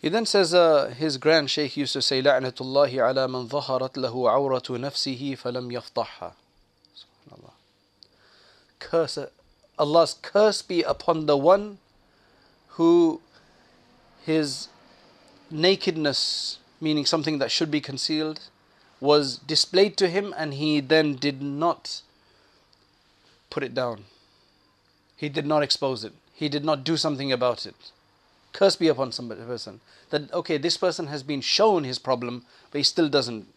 He 0.00 0.10
then 0.10 0.26
says 0.26 0.52
uh, 0.52 0.94
his 0.96 1.16
grand 1.16 1.50
sheikh 1.50 1.78
used 1.78 1.94
to 1.94 2.02
say 2.02 2.20
لعنة 2.20 2.52
الله 2.60 3.02
على 3.02 3.26
من 3.26 3.48
ظهرت 3.48 3.96
له 3.96 4.30
عورة 4.30 4.62
نفسه 4.70 5.34
فلم 5.34 5.70
يفضحها 5.70 6.32
Curse, 8.78 9.18
Allah's 9.78 10.14
curse 10.20 10.60
be 10.60 10.82
upon 10.82 11.24
the 11.24 11.38
one 11.38 11.78
who 12.76 13.22
his 14.26 14.68
nakedness 15.50 16.58
meaning 16.82 17.06
something 17.06 17.38
that 17.38 17.50
should 17.50 17.70
be 17.70 17.80
concealed, 17.80 18.40
was 18.99 19.37
displayed 19.37 19.97
to 19.97 20.09
him 20.09 20.33
and 20.37 20.53
he 20.53 20.79
then 20.79 21.15
did 21.15 21.41
not 21.41 22.01
put 23.49 23.63
it 23.63 23.73
down. 23.73 24.05
He 25.15 25.29
did 25.29 25.45
not 25.45 25.63
expose 25.63 26.03
it. 26.03 26.13
He 26.33 26.49
did 26.49 26.63
not 26.63 26.83
do 26.83 26.97
something 26.97 27.31
about 27.31 27.65
it. 27.65 27.75
Curse 28.53 28.77
be 28.77 28.87
upon 28.87 29.11
some 29.11 29.29
person. 29.29 29.81
That, 30.09 30.31
okay, 30.33 30.57
this 30.57 30.77
person 30.77 31.07
has 31.07 31.23
been 31.23 31.41
shown 31.41 31.83
his 31.83 31.99
problem, 31.99 32.45
but 32.71 32.79
he 32.79 32.83
still 32.83 33.09
doesn't. 33.09 33.47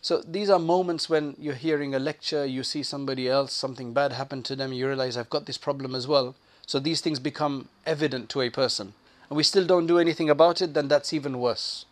So 0.00 0.22
these 0.22 0.50
are 0.50 0.58
moments 0.58 1.08
when 1.08 1.36
you're 1.38 1.54
hearing 1.54 1.94
a 1.94 1.98
lecture, 1.98 2.44
you 2.44 2.64
see 2.64 2.82
somebody 2.82 3.28
else, 3.28 3.52
something 3.52 3.92
bad 3.92 4.12
happened 4.12 4.44
to 4.46 4.56
them, 4.56 4.72
you 4.72 4.86
realize 4.86 5.16
I've 5.16 5.30
got 5.30 5.46
this 5.46 5.58
problem 5.58 5.94
as 5.94 6.08
well. 6.08 6.34
So 6.66 6.78
these 6.80 7.00
things 7.00 7.18
become 7.20 7.68
evident 7.86 8.28
to 8.30 8.40
a 8.40 8.50
person 8.50 8.94
and 9.28 9.36
we 9.36 9.42
still 9.42 9.64
don't 9.64 9.86
do 9.86 9.98
anything 9.98 10.28
about 10.28 10.60
it, 10.60 10.74
then 10.74 10.88
that's 10.88 11.12
even 11.12 11.38
worse. 11.38 11.84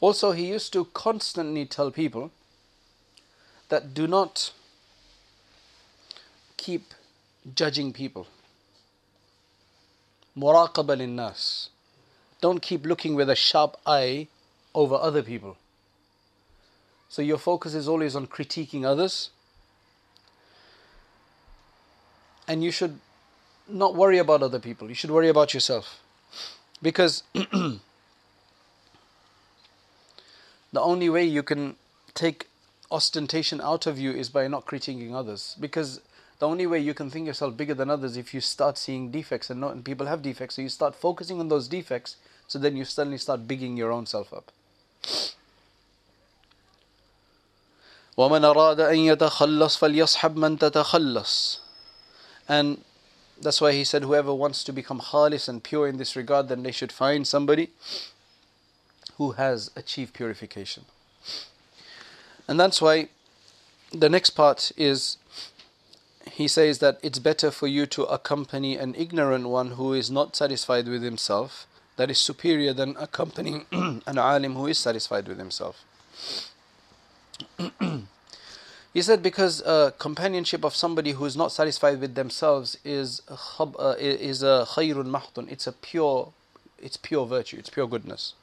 Also, 0.00 0.32
he 0.32 0.46
used 0.46 0.72
to 0.72 0.86
constantly 0.86 1.66
tell 1.66 1.90
people 1.90 2.30
that 3.68 3.92
do 3.94 4.06
not 4.06 4.52
keep 6.56 6.94
judging 7.54 7.92
people. 7.92 8.26
Muraqaba 10.36 11.08
nas. 11.08 11.68
Don't 12.40 12.62
keep 12.62 12.86
looking 12.86 13.14
with 13.14 13.28
a 13.28 13.34
sharp 13.34 13.76
eye 13.84 14.28
over 14.74 14.94
other 14.94 15.22
people. 15.22 15.56
So 17.08 17.22
your 17.22 17.38
focus 17.38 17.74
is 17.74 17.88
always 17.88 18.16
on 18.16 18.26
critiquing 18.26 18.84
others. 18.84 19.30
And 22.48 22.64
you 22.64 22.70
should 22.70 23.00
not 23.68 23.94
worry 23.94 24.18
about 24.18 24.42
other 24.42 24.58
people. 24.58 24.88
You 24.88 24.94
should 24.94 25.10
worry 25.10 25.28
about 25.28 25.52
yourself. 25.52 26.00
Because 26.80 27.22
the 30.71 30.81
only 30.81 31.09
way 31.09 31.23
you 31.23 31.43
can 31.43 31.75
take 32.13 32.47
ostentation 32.91 33.61
out 33.61 33.87
of 33.87 33.97
you 33.99 34.11
is 34.11 34.29
by 34.29 34.47
not 34.47 34.65
critiquing 34.65 35.13
others. 35.13 35.55
Because 35.59 36.01
the 36.39 36.47
only 36.47 36.67
way 36.67 36.79
you 36.79 36.93
can 36.93 37.09
think 37.09 37.27
yourself 37.27 37.55
bigger 37.55 37.73
than 37.73 37.89
others 37.89 38.17
if 38.17 38.33
you 38.33 38.41
start 38.41 38.77
seeing 38.77 39.11
defects 39.11 39.49
and, 39.49 39.61
not, 39.61 39.73
and 39.73 39.83
people 39.83 40.05
have 40.07 40.21
defects. 40.21 40.55
So 40.55 40.61
you 40.61 40.69
start 40.69 40.95
focusing 40.95 41.39
on 41.39 41.49
those 41.49 41.67
defects. 41.67 42.17
So 42.47 42.59
then 42.59 42.75
you 42.75 42.85
suddenly 42.85 43.17
start 43.17 43.47
bigging 43.47 43.77
your 43.77 43.91
own 43.91 44.05
self 44.05 44.33
up. 44.33 44.51
ومن 48.17 48.45
أراد 48.45 48.79
أن 48.79 48.97
يتخلص 48.97 49.77
فليصحب 49.77 50.35
من 50.37 50.57
تتخلص 50.57 51.59
and 52.47 52.81
that's 53.41 53.59
why 53.59 53.73
he 53.73 53.83
said, 53.83 54.03
whoever 54.03 54.33
wants 54.33 54.63
to 54.63 54.71
become 54.71 55.01
khalis 55.01 55.49
and 55.49 55.63
pure 55.63 55.87
in 55.87 55.97
this 55.97 56.15
regard, 56.15 56.47
then 56.47 56.63
they 56.63 56.71
should 56.71 56.91
find 56.91 57.27
somebody 57.27 57.71
who 59.20 59.32
has 59.32 59.70
achieved 59.76 60.14
purification. 60.14 60.86
And 62.48 62.58
that's 62.58 62.80
why 62.80 63.10
the 63.92 64.08
next 64.08 64.30
part 64.30 64.72
is 64.78 65.18
he 66.32 66.48
says 66.48 66.78
that 66.78 66.98
it's 67.02 67.18
better 67.18 67.50
for 67.50 67.66
you 67.66 67.84
to 67.84 68.04
accompany 68.04 68.78
an 68.78 68.94
ignorant 68.94 69.46
one 69.46 69.72
who 69.72 69.92
is 69.92 70.10
not 70.10 70.36
satisfied 70.36 70.88
with 70.88 71.02
himself, 71.02 71.66
that 71.98 72.10
is 72.10 72.18
superior 72.18 72.72
than 72.72 72.96
accompanying 72.98 73.66
an 73.72 74.16
alim 74.16 74.54
who 74.54 74.66
is 74.66 74.78
satisfied 74.78 75.28
with 75.28 75.38
himself. 75.38 75.84
He 78.92 79.02
said 79.02 79.22
because 79.22 79.62
uh, 79.62 79.92
companionship 79.98 80.64
of 80.64 80.74
somebody 80.74 81.12
who 81.12 81.24
is 81.24 81.36
not 81.36 81.52
satisfied 81.52 82.00
with 82.00 82.16
themselves 82.16 82.76
is 82.84 83.22
uh, 83.30 83.94
is 84.00 84.42
a 84.42 84.66
khayrun 84.70 85.08
mahdun. 85.16 85.48
It's 85.48 85.68
a 85.68 85.72
pure, 85.72 86.32
it's 86.82 86.96
pure 86.96 87.24
virtue. 87.24 87.56
It's 87.56 87.70
pure 87.70 87.86
goodness 87.86 88.34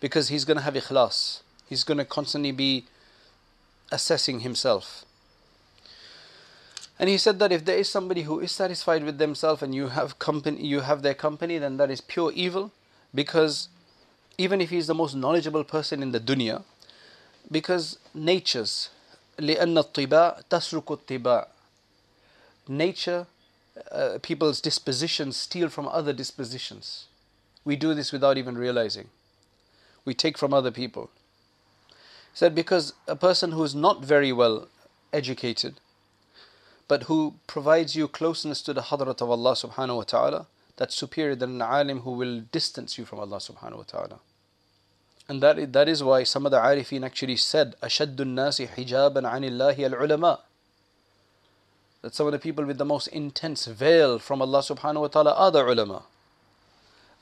Because 0.00 0.28
he's 0.28 0.44
going 0.44 0.56
to 0.56 0.62
have 0.62 0.74
ikhlas. 0.74 1.40
He's 1.68 1.84
going 1.84 1.98
to 1.98 2.04
constantly 2.04 2.52
be 2.52 2.84
assessing 3.90 4.40
himself. 4.40 5.04
And 6.98 7.08
he 7.08 7.18
said 7.18 7.38
that 7.40 7.52
if 7.52 7.64
there 7.64 7.76
is 7.76 7.88
somebody 7.88 8.22
who 8.22 8.38
is 8.40 8.52
satisfied 8.52 9.04
with 9.04 9.18
themselves 9.18 9.62
and 9.62 9.74
you 9.74 9.88
have 9.88 10.18
company, 10.18 10.64
you 10.64 10.80
have 10.80 11.02
their 11.02 11.14
company, 11.14 11.58
then 11.58 11.76
that 11.78 11.90
is 11.90 12.00
pure 12.00 12.30
evil, 12.34 12.70
because 13.14 13.68
even 14.38 14.60
if 14.60 14.70
he 14.70 14.76
is 14.76 14.86
the 14.86 14.94
most 14.94 15.14
knowledgeable 15.14 15.64
person 15.64 16.02
in 16.02 16.12
the 16.12 16.20
dunya, 16.20 16.62
because 17.50 17.98
natures 18.14 18.90
لأن 19.38 19.78
الطباع 19.78 20.42
تسرق 20.50 20.92
الطباع 20.92 21.46
nature 22.68 23.26
uh, 23.90 24.18
people's 24.22 24.60
dispositions 24.60 25.36
steal 25.36 25.68
from 25.68 25.88
other 25.88 26.12
dispositions 26.12 27.06
we 27.64 27.76
do 27.76 27.94
this 27.94 28.12
without 28.12 28.38
even 28.38 28.56
realizing 28.56 29.08
we 30.08 30.14
take 30.14 30.36
from 30.36 30.52
other 30.54 30.70
people 30.70 31.10
he 32.32 32.38
said 32.38 32.54
because 32.54 32.92
a 33.06 33.16
person 33.16 33.52
who 33.52 33.62
is 33.64 33.74
not 33.74 34.04
very 34.04 34.32
well 34.32 34.68
educated 35.12 35.74
but 36.86 37.04
who 37.04 37.34
provides 37.46 37.96
you 37.96 38.06
closeness 38.06 38.60
to 38.62 38.72
the 38.72 38.82
hadrat 38.82 39.20
of 39.20 39.30
Allah 39.30 39.52
subhanahu 39.52 39.96
wa 39.96 40.02
ta'ala 40.02 40.46
that's 40.76 40.94
superior 40.94 41.34
than 41.34 41.60
an 41.60 41.62
alim 41.62 42.00
who 42.00 42.12
will 42.12 42.40
distance 42.40 42.98
you 42.98 43.04
from 43.04 43.18
Allah 43.20 43.38
subhanahu 43.38 43.78
wa 43.78 43.84
ta'ala 43.86 44.18
and 45.28 45.42
that, 45.42 45.72
that 45.72 45.88
is 45.88 46.02
why 46.02 46.24
some 46.24 46.44
of 46.44 46.52
the 46.52 46.58
Arifin 46.58 47.04
actually 47.04 47.36
said, 47.36 47.74
أَشَدُّ 47.82 48.16
النَّاسِ 48.16 48.68
حِجَابًا 48.68 49.22
عَنِ 49.22 49.48
اللَّهِ 49.50 49.76
الْعُلَمَاء 49.76 50.40
That 52.02 52.14
some 52.14 52.26
of 52.26 52.32
the 52.32 52.38
people 52.38 52.66
with 52.66 52.76
the 52.76 52.84
most 52.84 53.06
intense 53.08 53.64
veil 53.64 54.18
from 54.18 54.42
Allah 54.42 54.58
subhanahu 54.58 55.00
wa 55.00 55.08
ta'ala 55.08 55.32
are 55.32 55.50
the 55.50 55.64
ulama. 55.64 56.02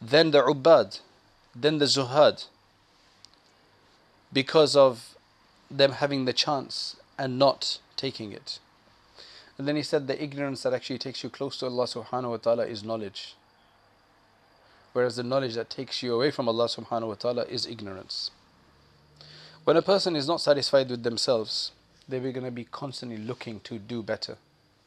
Then 0.00 0.32
the 0.32 0.42
ubbad, 0.42 0.98
then 1.54 1.78
the 1.78 1.84
zuhad. 1.84 2.46
because 4.39 4.75
of 4.75 5.15
them 5.79 5.93
having 6.03 6.25
the 6.25 6.33
chance 6.33 6.95
and 7.17 7.39
not 7.39 7.79
taking 7.95 8.31
it. 8.31 8.59
And 9.57 9.67
then 9.67 9.75
he 9.75 9.83
said 9.83 10.05
the 10.05 10.21
ignorance 10.21 10.63
that 10.63 10.73
actually 10.73 10.99
takes 10.99 11.23
you 11.23 11.29
close 11.29 11.57
to 11.59 11.65
Allah 11.65 11.85
subhanahu 11.85 12.29
wa 12.35 12.37
ta'ala 12.37 12.65
is 12.65 12.83
knowledge 12.83 13.35
whereas 14.97 15.15
the 15.15 15.21
knowledge 15.21 15.53
that 15.53 15.69
takes 15.69 16.01
you 16.01 16.15
away 16.15 16.31
from 16.31 16.49
Allah 16.49 16.65
subhanahu 16.65 17.09
wa 17.09 17.13
ta'ala 17.13 17.43
is 17.43 17.67
ignorance. 17.67 18.31
When 19.63 19.77
a 19.77 19.83
person 19.83 20.15
is 20.15 20.27
not 20.27 20.41
satisfied 20.41 20.89
with 20.89 21.03
themselves, 21.03 21.71
they're 22.09 22.19
going 22.19 22.43
to 22.45 22.49
be 22.49 22.63
constantly 22.63 23.17
looking 23.19 23.59
to 23.59 23.77
do 23.77 24.01
better. 24.01 24.37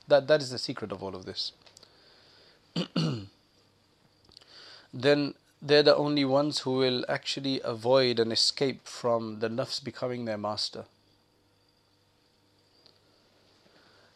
That, 0.08 0.26
that 0.26 0.42
is 0.42 0.50
the 0.50 0.58
secret 0.58 0.90
of 0.90 1.00
all 1.00 1.14
of 1.14 1.26
this. 1.26 1.52
then 4.92 5.34
they're 5.62 5.82
the 5.82 5.96
only 5.96 6.24
ones 6.24 6.60
who 6.60 6.72
will 6.72 7.04
actually 7.08 7.60
avoid 7.62 8.18
and 8.18 8.32
escape 8.32 8.86
from 8.86 9.40
the 9.40 9.48
nafs 9.48 9.82
becoming 9.82 10.24
their 10.24 10.38
master. 10.38 10.84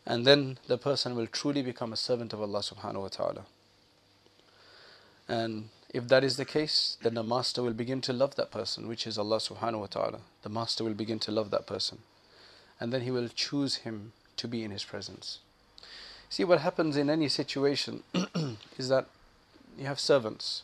And 0.07 0.27
then 0.27 0.59
the 0.67 0.79
person 0.79 1.15
will 1.15 1.27
truly 1.27 1.63
become 1.63 1.93
a 1.93 1.97
servant 1.97 2.33
of 2.33 2.41
Allah 2.41 2.61
subhanahu 2.61 3.03
wa 3.03 3.09
ta'ala. 3.09 3.45
And 5.29 5.71
if 5.91 6.09
that 6.09 6.25
is 6.25 6.37
the 6.37 6.45
case, 6.45 6.99
then 7.03 7.15
the 7.15 7.23
master 7.23 7.63
will 7.63 7.73
begin 7.73 8.01
to 8.03 8.13
love 8.13 8.35
that 8.37 8.51
person, 8.51 8.89
which 8.89 9.07
is 9.07 9.17
Allah 9.17 9.39
subhanahu 9.39 9.81
wa 9.81 9.87
ta'ala. 9.87 10.21
The 10.43 10.49
master 10.49 10.85
will 10.85 10.95
begin 10.95 11.19
to 11.21 11.31
love 11.31 11.51
that 11.51 11.67
person. 11.67 11.99
And 12.81 12.93
then 12.93 13.03
he 13.03 13.11
will 13.11 13.29
choose 13.29 13.77
him 13.77 14.13
to 14.37 14.49
be 14.49 14.63
in 14.63 14.71
his 14.71 14.85
presence. 14.85 15.39
See, 16.29 16.45
what 16.45 16.61
happens 16.61 16.97
in 16.97 17.09
any 17.09 17.29
situation 17.29 18.03
is 18.79 18.89
that 18.89 19.07
you 19.79 19.87
have 19.87 20.01
servants. 20.01 20.63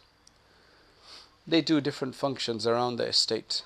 They 1.51 1.63
do 1.63 1.81
different 1.81 2.15
functions 2.15 2.65
around 2.65 2.95
the 2.95 3.09
estate, 3.09 3.63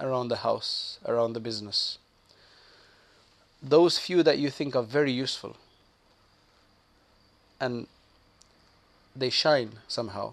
around 0.00 0.28
the 0.28 0.36
house, 0.36 0.98
around 1.04 1.34
the 1.34 1.40
business. 1.40 1.98
Those 3.62 3.98
few 3.98 4.22
that 4.22 4.38
you 4.38 4.48
think 4.48 4.74
are 4.74 4.82
very 4.82 5.12
useful 5.12 5.58
and 7.60 7.86
they 9.14 9.28
shine 9.28 9.72
somehow 9.86 10.32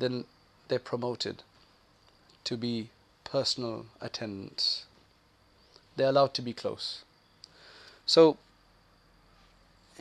then 0.00 0.24
they're 0.66 0.80
promoted 0.80 1.44
to 2.42 2.56
be 2.56 2.90
personal 3.22 3.86
attendants. 4.00 4.84
They're 5.94 6.08
allowed 6.08 6.34
to 6.34 6.42
be 6.42 6.52
close. 6.52 7.04
So, 8.04 8.38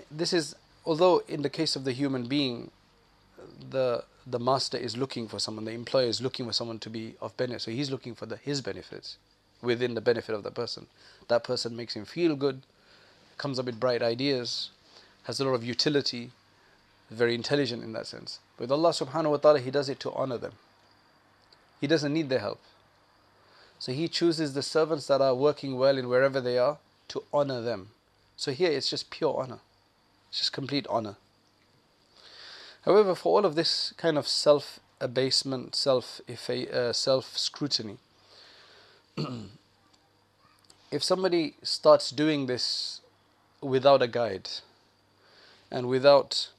this 0.10 0.34
is, 0.34 0.56
although 0.84 1.22
in 1.28 1.44
the 1.44 1.50
case 1.50 1.76
of 1.76 1.84
the 1.84 1.92
human 1.92 2.26
being, 2.26 2.72
the 3.70 4.04
the 4.26 4.40
master 4.40 4.78
is 4.78 4.98
looking 4.98 5.28
for 5.28 5.40
someone, 5.40 5.66
the 5.66 5.72
employer 5.72 6.08
is 6.08 6.22
looking 6.22 6.46
for 6.46 6.54
someone 6.54 6.80
to 6.80 6.90
be 6.90 7.16
of 7.22 7.36
benefit. 7.38 7.62
So 7.62 7.72
he's 7.72 7.92
looking 7.92 8.16
for 8.16 8.26
the, 8.26 8.38
his 8.38 8.62
benefits 8.62 9.18
within 9.62 9.96
the 9.96 10.02
benefit 10.02 10.36
of 10.36 10.44
the 10.44 10.52
person. 10.52 10.88
That 11.28 11.44
person 11.44 11.76
makes 11.76 11.96
him 11.96 12.06
feel 12.06 12.36
good, 12.36 12.62
comes 13.38 13.60
up 13.60 13.66
with 13.66 13.80
bright 13.80 14.02
ideas, 14.02 14.70
has 15.24 15.40
a 15.40 15.46
lot 15.46 15.54
of 15.54 15.64
utility, 15.64 16.32
very 17.10 17.36
intelligent 17.36 17.84
in 17.84 17.94
that 17.94 18.08
sense. 18.08 18.40
With 18.58 18.72
Allah 18.72 18.92
subhanahu 18.92 19.32
wa 19.32 19.38
ta'ala, 19.38 19.60
He 19.60 19.72
does 19.72 19.90
it 19.90 20.00
to 20.02 20.12
honor 20.14 20.38
them. 20.38 20.54
He 21.80 21.88
doesn't 21.88 22.14
need 22.14 22.30
their 22.30 22.40
help. 22.40 22.60
So 23.80 23.92
He 23.92 24.08
chooses 24.08 24.54
the 24.54 24.62
servants 24.62 25.08
that 25.08 25.22
are 25.22 25.36
working 25.36 25.78
well 25.78 25.98
in 25.98 26.08
wherever 26.08 26.40
they 26.40 26.58
are 26.58 26.78
to 27.10 27.24
honor 27.34 27.62
them. 27.62 27.90
So 28.38 28.52
here 28.52 28.72
it's 28.72 28.90
just 28.90 29.10
pure 29.10 29.36
honor, 29.38 29.60
it's 30.30 30.40
just 30.40 30.54
complete 30.54 30.88
honor. 30.90 31.18
However, 32.84 33.16
for 33.16 33.38
all 33.38 33.46
of 33.46 33.56
this 33.56 33.94
kind 33.98 34.18
of 34.18 34.28
self 34.28 34.80
abasement, 35.00 35.76
self 35.76 36.22
uh, 36.50 36.94
self 36.94 37.38
scrutiny, 37.38 37.98
if 40.92 41.04
somebody 41.04 41.56
starts 41.64 42.10
doing 42.12 42.48
this 42.48 43.02
without 43.62 44.02
a 44.02 44.08
guide 44.08 44.50
and 45.70 45.88
without 45.88 46.50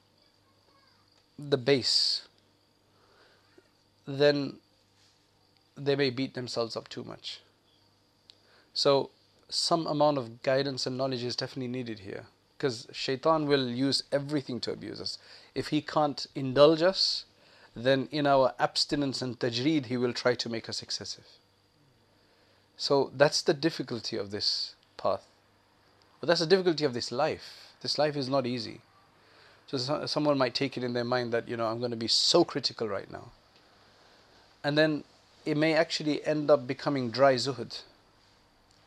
the 1.38 1.58
base, 1.58 2.22
then 4.06 4.56
they 5.76 5.96
may 5.96 6.10
beat 6.10 6.34
themselves 6.34 6.76
up 6.76 6.88
too 6.88 7.02
much. 7.02 7.40
So, 8.74 9.10
some 9.48 9.86
amount 9.86 10.18
of 10.18 10.42
guidance 10.42 10.86
and 10.86 10.96
knowledge 10.96 11.24
is 11.24 11.36
definitely 11.36 11.68
needed 11.68 12.00
here 12.00 12.26
because 12.56 12.86
shaitan 12.92 13.46
will 13.46 13.68
use 13.68 14.04
everything 14.12 14.60
to 14.60 14.72
abuse 14.72 15.00
us. 15.00 15.18
If 15.54 15.68
he 15.68 15.82
can't 15.82 16.26
indulge 16.34 16.82
us, 16.82 17.24
then 17.74 18.08
in 18.10 18.26
our 18.26 18.54
abstinence 18.58 19.22
and 19.22 19.38
tajreed, 19.38 19.86
he 19.86 19.96
will 19.96 20.12
try 20.12 20.34
to 20.34 20.48
make 20.48 20.68
us 20.68 20.82
excessive. 20.82 21.26
So 22.76 23.10
that's 23.16 23.42
the 23.42 23.54
difficulty 23.54 24.16
of 24.16 24.30
this 24.30 24.74
path. 24.96 25.26
But 26.20 26.28
that's 26.28 26.40
the 26.40 26.46
difficulty 26.46 26.84
of 26.84 26.94
this 26.94 27.12
life. 27.12 27.74
This 27.80 27.98
life 27.98 28.16
is 28.16 28.28
not 28.28 28.46
easy. 28.46 28.80
So 29.66 30.06
someone 30.06 30.38
might 30.38 30.54
take 30.54 30.76
it 30.76 30.84
in 30.84 30.92
their 30.92 31.04
mind 31.04 31.32
that, 31.32 31.48
you 31.48 31.56
know, 31.56 31.66
I'm 31.66 31.78
going 31.78 31.90
to 31.92 31.96
be 31.96 32.08
so 32.08 32.44
critical 32.44 32.88
right 32.88 33.10
now. 33.10 33.30
And 34.62 34.76
then 34.76 35.04
it 35.44 35.56
may 35.56 35.74
actually 35.74 36.24
end 36.24 36.50
up 36.50 36.66
becoming 36.66 37.10
dry 37.10 37.34
zuhud. 37.34 37.80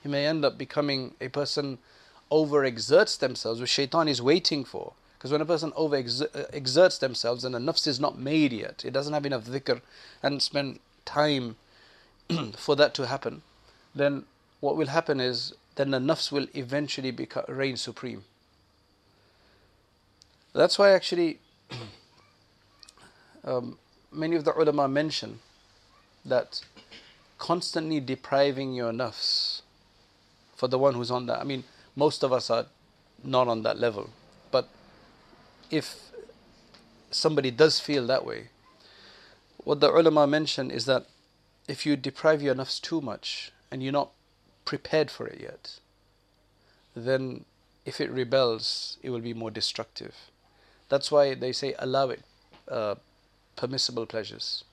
He 0.04 0.10
may 0.10 0.26
end 0.26 0.46
up 0.46 0.58
becoming 0.58 1.16
a 1.20 1.28
person 1.28 1.80
overexerts 2.32 3.18
themselves, 3.20 3.60
which 3.60 3.72
shaitan 3.72 4.08
is 4.08 4.22
waiting 4.22 4.64
for. 4.64 4.94
Because 5.26 5.32
when 5.32 5.42
a 5.42 5.46
person 5.48 5.72
overexerts 5.72 7.00
themselves 7.00 7.44
and 7.44 7.56
the 7.56 7.58
nafs 7.58 7.88
is 7.88 8.00
not 8.00 8.20
made 8.20 8.54
yet, 8.54 8.86
it 8.86 8.92
doesn't 8.92 9.12
have 9.12 9.26
enough 9.26 9.46
dhikr 9.46 9.82
and 10.22 10.40
spend 10.40 10.78
time 11.04 11.56
for 12.56 12.76
that 12.76 12.94
to 12.94 13.08
happen, 13.08 13.42
then 13.96 14.26
what 14.60 14.78
will 14.78 14.86
happen 14.86 15.20
is 15.20 15.56
then 15.78 15.90
the 15.90 15.98
nafs 15.98 16.32
will 16.32 16.46
eventually 16.54 17.10
become, 17.10 17.44
reign 17.48 17.76
supreme. 17.76 18.24
That's 20.54 20.78
why 20.78 20.92
actually 20.92 21.40
um, 23.44 23.80
many 24.12 24.36
of 24.36 24.46
the 24.46 24.54
ulama 24.54 24.88
mention 24.88 25.40
that 26.24 26.62
constantly 27.40 28.00
depriving 28.00 28.76
your 28.76 28.92
nafs 28.92 29.64
for 30.56 30.68
the 30.68 30.78
one 30.78 30.94
who's 30.94 31.10
on 31.10 31.26
that. 31.26 31.40
I 31.40 31.46
mean, 31.46 31.64
most 31.96 32.22
of 32.22 32.32
us 32.32 32.52
are 32.52 32.68
not 33.24 33.48
on 33.48 33.64
that 33.64 33.80
level, 33.80 34.12
if 35.72 36.12
somebody 37.12 37.52
does 37.52 37.80
feel 37.80 38.06
that 38.08 38.26
way, 38.26 38.50
what 39.58 39.80
the 39.80 39.92
ulama 39.92 40.28
mention 40.28 40.70
is 40.70 40.86
that 40.86 41.06
if 41.68 41.86
you 41.86 41.96
deprive 41.96 42.42
your 42.42 42.56
nafs 42.56 42.80
too 42.80 43.02
much 43.02 43.52
and 43.72 43.82
you're 43.82 43.92
not 43.92 44.12
prepared 44.64 45.10
for 45.10 45.28
it 45.28 45.40
yet, 45.40 45.80
then 46.96 47.46
if 47.86 48.00
it 48.00 48.12
rebels, 48.12 48.98
it 49.02 49.10
will 49.10 49.20
be 49.20 49.34
more 49.34 49.52
destructive. 49.52 50.16
That's 50.90 51.12
why 51.12 51.34
they 51.34 51.52
say 51.52 51.74
allow 51.80 52.10
it, 52.10 52.22
uh, 52.70 52.96
permissible 53.56 54.06
pleasures. 54.06 54.64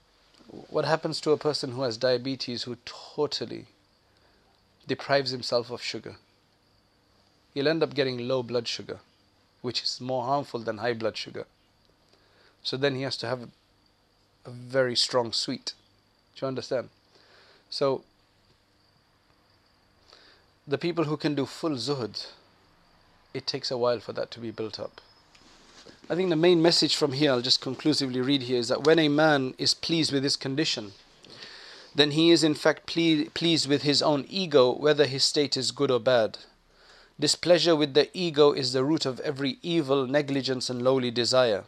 What 0.68 0.84
happens 0.84 1.20
to 1.22 1.30
a 1.30 1.38
person 1.38 1.72
who 1.72 1.82
has 1.82 1.96
diabetes 1.96 2.64
who 2.64 2.76
totally 2.84 3.66
deprives 4.86 5.30
himself 5.30 5.70
of 5.70 5.82
sugar? 5.82 6.16
he'll 7.54 7.68
end 7.68 7.82
up 7.82 7.94
getting 7.94 8.26
low 8.28 8.42
blood 8.42 8.66
sugar, 8.66 9.00
which 9.62 9.82
is 9.82 10.00
more 10.00 10.24
harmful 10.24 10.60
than 10.60 10.78
high 10.78 10.92
blood 10.92 11.16
sugar. 11.16 11.46
So 12.62 12.76
then 12.76 12.94
he 12.94 13.02
has 13.02 13.16
to 13.18 13.26
have 13.26 13.42
a, 13.42 13.48
very 14.50 14.96
strong 14.96 15.32
sweet. 15.32 15.72
Do 16.34 16.44
you 16.44 16.48
understand? 16.48 16.88
So 17.70 18.02
the 20.66 20.78
people 20.78 21.04
who 21.04 21.16
can 21.16 21.36
do 21.36 21.46
full 21.46 21.76
zuhud, 21.76 22.26
it 23.32 23.46
takes 23.46 23.70
a 23.70 23.78
while 23.78 24.00
for 24.00 24.12
that 24.12 24.30
to 24.32 24.40
be 24.40 24.50
built 24.50 24.80
up. 24.80 25.00
I 26.10 26.16
think 26.16 26.30
the 26.30 26.36
main 26.36 26.60
message 26.60 26.96
from 26.96 27.12
here, 27.12 27.30
I'll 27.30 27.40
just 27.40 27.60
conclusively 27.60 28.20
read 28.20 28.42
here, 28.42 28.58
is 28.58 28.68
that 28.68 28.84
when 28.84 28.98
a 28.98 29.08
man 29.08 29.54
is 29.58 29.74
pleased 29.74 30.12
with 30.12 30.24
his 30.24 30.36
condition, 30.36 30.92
then 31.94 32.10
he 32.12 32.30
is 32.30 32.42
in 32.42 32.54
fact 32.54 32.86
ple- 32.86 33.30
pleased 33.34 33.68
with 33.68 33.82
his 33.82 34.02
own 34.02 34.24
ego, 34.28 34.72
whether 34.72 35.06
his 35.06 35.24
state 35.24 35.56
is 35.56 35.70
good 35.70 35.90
or 35.90 36.00
bad. 36.00 36.38
Displeasure 37.22 37.76
with 37.76 37.94
the 37.94 38.10
ego 38.12 38.50
is 38.50 38.72
the 38.72 38.82
root 38.82 39.06
of 39.06 39.20
every 39.20 39.60
evil, 39.62 40.08
negligence, 40.08 40.68
and 40.68 40.82
lowly 40.82 41.12
desire. 41.12 41.62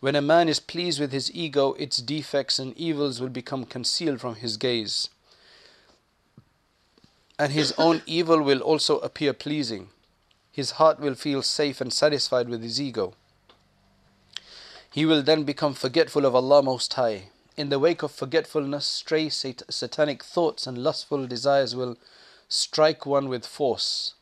When 0.00 0.16
a 0.16 0.20
man 0.20 0.48
is 0.48 0.58
pleased 0.58 0.98
with 0.98 1.12
his 1.12 1.32
ego, 1.32 1.74
its 1.74 1.98
defects 1.98 2.58
and 2.58 2.76
evils 2.76 3.20
will 3.20 3.28
become 3.28 3.66
concealed 3.66 4.20
from 4.20 4.34
his 4.34 4.56
gaze. 4.56 5.10
And 7.38 7.52
his 7.52 7.72
own 7.78 8.02
evil 8.04 8.42
will 8.42 8.62
also 8.62 8.98
appear 8.98 9.32
pleasing. 9.32 9.90
His 10.50 10.72
heart 10.72 10.98
will 10.98 11.14
feel 11.14 11.42
safe 11.42 11.80
and 11.80 11.92
satisfied 11.92 12.48
with 12.48 12.64
his 12.64 12.80
ego. 12.80 13.14
He 14.90 15.06
will 15.06 15.22
then 15.22 15.44
become 15.44 15.74
forgetful 15.74 16.26
of 16.26 16.34
Allah 16.34 16.64
Most 16.64 16.94
High. 16.94 17.28
In 17.56 17.68
the 17.68 17.78
wake 17.78 18.02
of 18.02 18.10
forgetfulness, 18.10 18.86
stray 18.86 19.28
sat- 19.28 19.72
satanic 19.72 20.24
thoughts 20.24 20.66
and 20.66 20.78
lustful 20.78 21.28
desires 21.28 21.76
will 21.76 21.96
strike 22.48 23.06
one 23.06 23.28
with 23.28 23.46
force. 23.46 24.14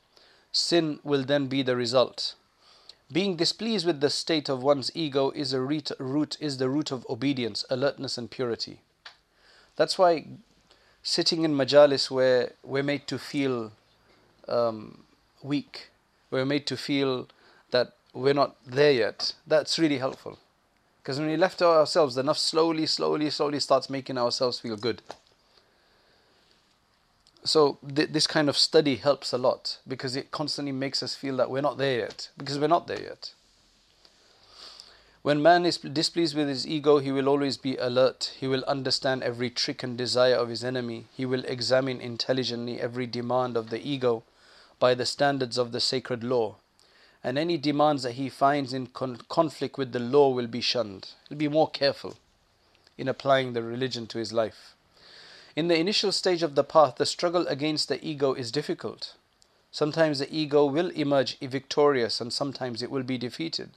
Sin 0.52 1.00
will 1.02 1.24
then 1.24 1.46
be 1.46 1.62
the 1.62 1.74
result. 1.74 2.34
Being 3.10 3.36
displeased 3.36 3.86
with 3.86 4.00
the 4.00 4.10
state 4.10 4.48
of 4.48 4.62
one's 4.62 4.90
ego 4.94 5.30
is 5.30 5.52
a 5.52 5.60
root, 5.60 6.36
is 6.40 6.58
the 6.58 6.68
root 6.68 6.90
of 6.90 7.06
obedience, 7.10 7.64
alertness, 7.68 8.16
and 8.16 8.30
purity. 8.30 8.80
That's 9.76 9.98
why 9.98 10.26
sitting 11.02 11.44
in 11.44 11.54
majalis 11.54 12.10
where 12.10 12.52
we're 12.62 12.82
made 12.82 13.06
to 13.08 13.18
feel 13.18 13.72
um, 14.48 15.04
weak, 15.42 15.88
we're 16.30 16.46
made 16.46 16.66
to 16.66 16.76
feel 16.76 17.28
that 17.70 17.94
we're 18.14 18.34
not 18.34 18.56
there 18.66 18.92
yet. 18.92 19.34
That's 19.46 19.78
really 19.78 19.98
helpful. 19.98 20.38
Because 21.02 21.18
when 21.18 21.28
we 21.28 21.36
left 21.36 21.60
ourselves, 21.60 22.14
the 22.14 22.22
nafs 22.22 22.38
slowly, 22.38 22.86
slowly, 22.86 23.28
slowly 23.30 23.58
starts 23.58 23.90
making 23.90 24.18
ourselves 24.18 24.60
feel 24.60 24.76
good. 24.76 25.02
So 27.44 27.78
th- 27.94 28.10
this 28.10 28.26
kind 28.26 28.48
of 28.48 28.56
study 28.56 28.96
helps 28.96 29.32
a 29.32 29.38
lot 29.38 29.78
because 29.86 30.16
it 30.16 30.30
constantly 30.30 30.72
makes 30.72 31.02
us 31.02 31.14
feel 31.14 31.36
that 31.38 31.50
we're 31.50 31.60
not 31.60 31.78
there 31.78 31.98
yet, 31.98 32.28
because 32.36 32.58
we're 32.58 32.68
not 32.68 32.86
there 32.86 33.02
yet. 33.02 33.32
When 35.22 35.42
man 35.42 35.64
is 35.64 35.78
displeased 35.78 36.36
with 36.36 36.48
his 36.48 36.66
ego, 36.66 36.98
he 36.98 37.12
will 37.12 37.28
always 37.28 37.56
be 37.56 37.76
alert. 37.76 38.34
He 38.38 38.48
will 38.48 38.64
understand 38.64 39.22
every 39.22 39.50
trick 39.50 39.82
and 39.82 39.96
desire 39.96 40.34
of 40.34 40.48
his 40.48 40.64
enemy. 40.64 41.06
He 41.14 41.24
will 41.24 41.44
examine 41.44 42.00
intelligently 42.00 42.80
every 42.80 43.06
demand 43.06 43.56
of 43.56 43.70
the 43.70 43.80
ego 43.88 44.24
by 44.80 44.94
the 44.94 45.06
standards 45.06 45.58
of 45.58 45.70
the 45.70 45.80
sacred 45.80 46.24
law 46.24 46.56
and 47.24 47.38
any 47.38 47.56
demands 47.56 48.02
that 48.02 48.12
he 48.12 48.28
finds 48.28 48.72
in 48.72 48.88
con- 48.88 49.20
conflict 49.28 49.78
with 49.78 49.92
the 49.92 50.00
law 50.00 50.30
will 50.30 50.48
be 50.48 50.60
shunned. 50.60 51.10
He'll 51.28 51.38
be 51.38 51.48
more 51.48 51.70
careful 51.70 52.16
in 52.98 53.08
applying 53.08 53.52
the 53.52 53.62
religion 53.62 54.06
to 54.08 54.18
his 54.18 54.32
life. 54.32 54.74
In 55.54 55.68
the 55.68 55.78
initial 55.78 56.12
stage 56.12 56.42
of 56.42 56.54
the 56.54 56.64
path, 56.64 56.96
the 56.96 57.04
struggle 57.04 57.46
against 57.46 57.88
the 57.88 58.02
ego 58.02 58.32
is 58.32 58.50
difficult. 58.50 59.14
Sometimes 59.70 60.18
the 60.18 60.34
ego 60.34 60.64
will 60.64 60.90
emerge 60.90 61.38
victorious 61.40 62.20
and 62.20 62.32
sometimes 62.32 62.82
it 62.82 62.90
will 62.90 63.02
be 63.02 63.18
defeated. 63.18 63.70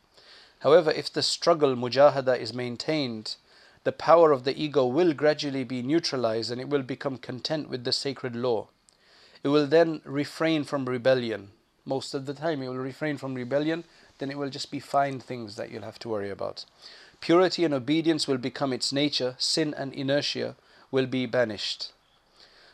However, 0.60 0.92
if 0.92 1.12
the 1.12 1.22
struggle, 1.22 1.76
mujahada, 1.76 2.40
is 2.40 2.54
maintained, 2.54 3.36
the 3.84 3.92
power 3.92 4.32
of 4.32 4.46
the 4.46 4.58
ego 4.62 4.86
will 4.86 5.14
gradually 5.14 5.66
be 5.66 5.82
neutralized 5.82 6.50
and 6.50 6.62
it 6.62 6.70
will 6.70 6.82
become 6.82 7.18
content 7.18 7.70
with 7.70 7.84
the 7.84 7.92
sacred 7.92 8.36
law. 8.36 8.70
It 9.44 9.50
will 9.50 9.68
then 9.68 10.02
refrain 10.06 10.64
from 10.64 10.86
rebellion 10.86 11.52
most 11.86 12.14
of 12.14 12.26
the 12.26 12.34
time. 12.34 12.62
It 12.62 12.70
will 12.70 12.78
refrain 12.78 13.18
from 13.18 13.36
rebellion, 13.36 13.84
then 14.18 14.32
it 14.32 14.38
will 14.38 14.50
just 14.50 14.72
be 14.72 14.80
fine 14.80 15.20
things 15.20 15.56
that 15.58 15.72
you'll 15.72 15.84
have 15.84 16.00
to 16.00 16.10
worry 16.10 16.30
about. 16.30 16.66
Purity 17.20 17.66
and 17.66 17.74
obedience 17.74 18.28
will 18.28 18.38
become 18.38 18.72
its 18.72 18.94
nature, 18.94 19.36
sin 19.38 19.74
and 19.78 19.94
inertia 19.94 20.56
will 20.91 21.06
be 21.06 21.26
banished. 21.26 21.91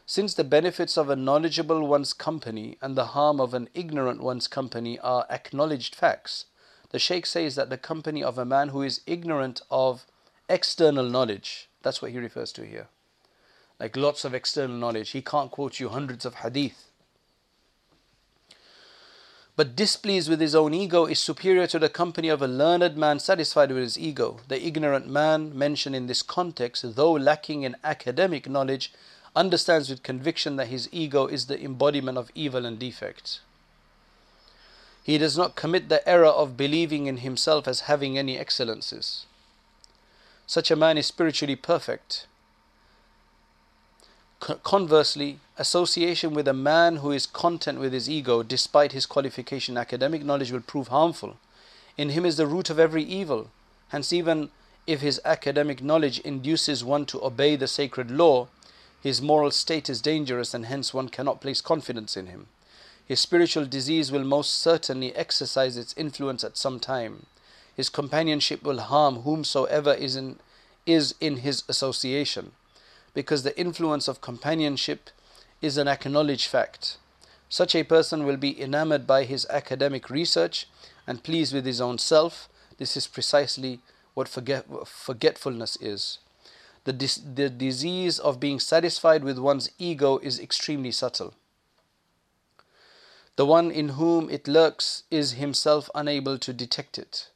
Since 0.05 0.33
the 0.33 0.43
benefits 0.43 0.97
of 0.97 1.09
a 1.09 1.15
knowledgeable 1.15 1.87
one's 1.87 2.13
company 2.13 2.77
and 2.81 2.97
the 2.97 3.07
harm 3.07 3.39
of 3.39 3.53
an 3.53 3.69
ignorant 3.73 4.21
one's 4.21 4.47
company 4.47 4.99
are 4.99 5.25
acknowledged 5.29 5.95
facts, 5.95 6.45
the 6.89 6.99
Sheikh 6.99 7.25
says 7.25 7.55
that 7.55 7.69
the 7.69 7.77
company 7.77 8.23
of 8.23 8.37
a 8.37 8.45
man 8.45 8.69
who 8.69 8.81
is 8.81 9.01
ignorant 9.07 9.61
of 9.71 10.05
external 10.49 11.09
knowledge, 11.09 11.69
that's 11.81 12.01
what 12.01 12.11
he 12.11 12.19
refers 12.19 12.51
to 12.53 12.65
here. 12.65 12.87
Like 13.79 13.95
lots 13.95 14.25
of 14.25 14.33
external 14.33 14.75
knowledge. 14.75 15.11
He 15.11 15.21
can't 15.21 15.49
quote 15.49 15.79
you 15.79 15.89
hundreds 15.89 16.25
of 16.25 16.35
hadith 16.35 16.90
but 19.55 19.75
displeased 19.75 20.29
with 20.29 20.39
his 20.39 20.55
own 20.55 20.73
ego 20.73 21.05
is 21.05 21.19
superior 21.19 21.67
to 21.67 21.79
the 21.79 21.89
company 21.89 22.29
of 22.29 22.41
a 22.41 22.47
learned 22.47 22.95
man 22.95 23.19
satisfied 23.19 23.69
with 23.69 23.83
his 23.83 23.99
ego. 23.99 24.39
The 24.47 24.65
ignorant 24.65 25.07
man 25.07 25.57
mentioned 25.57 25.95
in 25.95 26.07
this 26.07 26.23
context, 26.23 26.95
though 26.95 27.11
lacking 27.11 27.63
in 27.63 27.75
academic 27.83 28.49
knowledge, 28.49 28.93
understands 29.35 29.89
with 29.89 30.03
conviction 30.03 30.55
that 30.55 30.67
his 30.67 30.89
ego 30.91 31.27
is 31.27 31.45
the 31.45 31.61
embodiment 31.61 32.17
of 32.17 32.31
evil 32.33 32.65
and 32.65 32.79
defect. 32.79 33.41
He 35.03 35.17
does 35.17 35.37
not 35.37 35.55
commit 35.55 35.89
the 35.89 36.07
error 36.07 36.27
of 36.27 36.57
believing 36.57 37.07
in 37.07 37.17
himself 37.17 37.67
as 37.67 37.81
having 37.81 38.17
any 38.17 38.37
excellences. 38.37 39.25
Such 40.47 40.69
a 40.71 40.75
man 40.75 40.97
is 40.97 41.07
spiritually 41.07 41.55
perfect 41.55 42.27
Conversely, 44.41 45.39
association 45.61 46.33
with 46.33 46.47
a 46.47 46.53
man 46.53 46.97
who 46.97 47.11
is 47.11 47.27
content 47.27 47.79
with 47.79 47.93
his 47.93 48.09
ego 48.09 48.41
despite 48.41 48.93
his 48.93 49.05
qualification 49.05 49.77
academic 49.77 50.23
knowledge 50.25 50.51
will 50.51 50.61
prove 50.61 50.87
harmful. 50.87 51.37
In 51.97 52.09
him 52.09 52.25
is 52.25 52.37
the 52.37 52.47
root 52.47 52.71
of 52.71 52.79
every 52.79 53.03
evil. 53.03 53.51
Hence, 53.89 54.11
even 54.11 54.49
if 54.87 55.01
his 55.01 55.21
academic 55.23 55.83
knowledge 55.83 56.19
induces 56.21 56.83
one 56.83 57.05
to 57.05 57.23
obey 57.23 57.55
the 57.55 57.67
sacred 57.67 58.09
law, 58.09 58.47
his 58.99 59.21
moral 59.21 59.51
state 59.51 59.87
is 59.87 60.01
dangerous 60.01 60.55
and 60.55 60.65
hence 60.65 60.95
one 60.95 61.09
cannot 61.09 61.41
place 61.41 61.61
confidence 61.61 62.17
in 62.17 62.25
him. 62.25 62.47
His 63.05 63.19
spiritual 63.19 63.65
disease 63.65 64.11
will 64.11 64.23
most 64.23 64.59
certainly 64.59 65.15
exercise 65.15 65.77
its 65.77 65.93
influence 65.95 66.43
at 66.43 66.57
some 66.57 66.79
time. 66.79 67.27
His 67.75 67.89
companionship 67.89 68.63
will 68.63 68.79
harm 68.79 69.17
whomsoever 69.17 69.93
is 69.93 70.15
in, 70.15 70.39
is 70.87 71.13
in 71.21 71.37
his 71.37 71.63
association 71.69 72.53
because 73.13 73.43
the 73.43 73.59
influence 73.59 74.07
of 74.07 74.21
companionship 74.21 75.11
is 75.61 75.77
an 75.77 75.87
acknowledged 75.87 76.47
fact. 76.47 76.97
Such 77.49 77.75
a 77.75 77.83
person 77.83 78.25
will 78.25 78.37
be 78.37 78.59
enamored 78.61 79.05
by 79.05 79.25
his 79.25 79.45
academic 79.49 80.09
research 80.09 80.67
and 81.05 81.23
pleased 81.23 81.53
with 81.53 81.65
his 81.65 81.81
own 81.81 81.97
self. 81.97 82.49
This 82.77 82.95
is 82.95 83.07
precisely 83.07 83.79
what 84.13 84.27
forget, 84.27 84.65
forgetfulness 84.85 85.77
is. 85.81 86.19
The, 86.83 86.93
dis, 86.93 87.15
the 87.17 87.49
disease 87.49 88.17
of 88.19 88.39
being 88.39 88.59
satisfied 88.59 89.23
with 89.23 89.37
one's 89.37 89.69
ego 89.77 90.17
is 90.19 90.39
extremely 90.39 90.91
subtle. 90.91 91.33
The 93.35 93.45
one 93.45 93.71
in 93.71 93.89
whom 93.89 94.29
it 94.29 94.47
lurks 94.47 95.03
is 95.11 95.33
himself 95.33 95.89
unable 95.93 96.37
to 96.39 96.53
detect 96.53 96.97
it. 96.97 97.29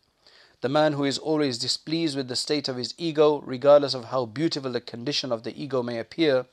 The 0.62 0.70
man 0.70 0.94
who 0.94 1.04
is 1.04 1.18
always 1.18 1.58
displeased 1.58 2.18
with 2.18 2.28
the 2.28 2.36
state 2.36 2.68
of 2.68 2.78
his 2.78 2.94
ego, 2.98 3.42
regardless 3.46 3.94
of 3.94 4.06
how 4.06 4.26
beautiful 4.26 4.72
the 4.72 4.82
condition 4.82 5.32
of 5.32 5.44
the 5.44 5.62
ego 5.62 5.84
may 5.84 6.00
appear, 6.00 6.46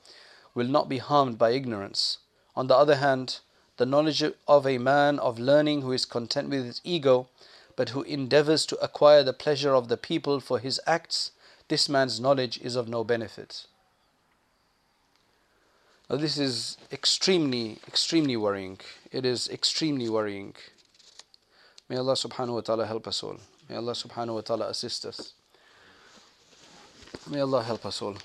will 0.54 0.66
not 0.66 0.88
be 0.88 0.98
harmed 0.98 1.38
by 1.38 1.50
ignorance. 1.50 2.18
On 2.54 2.66
the 2.66 2.76
other 2.76 2.96
hand, 2.96 3.40
the 3.76 3.86
knowledge 3.86 4.22
of 4.46 4.66
a 4.66 4.78
man 4.78 5.18
of 5.18 5.38
learning 5.38 5.82
who 5.82 5.92
is 5.92 6.04
content 6.04 6.50
with 6.50 6.64
his 6.64 6.80
ego, 6.84 7.28
but 7.74 7.90
who 7.90 8.02
endeavors 8.02 8.66
to 8.66 8.78
acquire 8.78 9.22
the 9.22 9.32
pleasure 9.32 9.74
of 9.74 9.88
the 9.88 9.96
people 9.96 10.40
for 10.40 10.58
his 10.58 10.80
acts, 10.86 11.32
this 11.68 11.88
man's 11.88 12.20
knowledge 12.20 12.60
is 12.60 12.76
of 12.76 12.88
no 12.88 13.02
benefit. 13.02 13.66
Now, 16.10 16.16
this 16.16 16.36
is 16.36 16.76
extremely, 16.92 17.78
extremely 17.88 18.36
worrying. 18.36 18.78
It 19.10 19.24
is 19.24 19.48
extremely 19.48 20.10
worrying. 20.10 20.54
May 21.88 21.96
Allah 21.96 22.14
subhanahu 22.14 22.54
wa 22.54 22.60
ta'ala 22.60 22.86
help 22.86 23.08
us 23.08 23.22
all. 23.22 23.38
May 23.68 23.76
Allah 23.76 23.92
subhanahu 23.92 24.34
wa 24.34 24.40
ta'ala 24.42 24.68
assist 24.68 25.06
us. 25.06 25.32
May 27.30 27.40
Allah 27.40 27.62
help 27.62 27.86
us 27.86 28.02
all. 28.02 28.16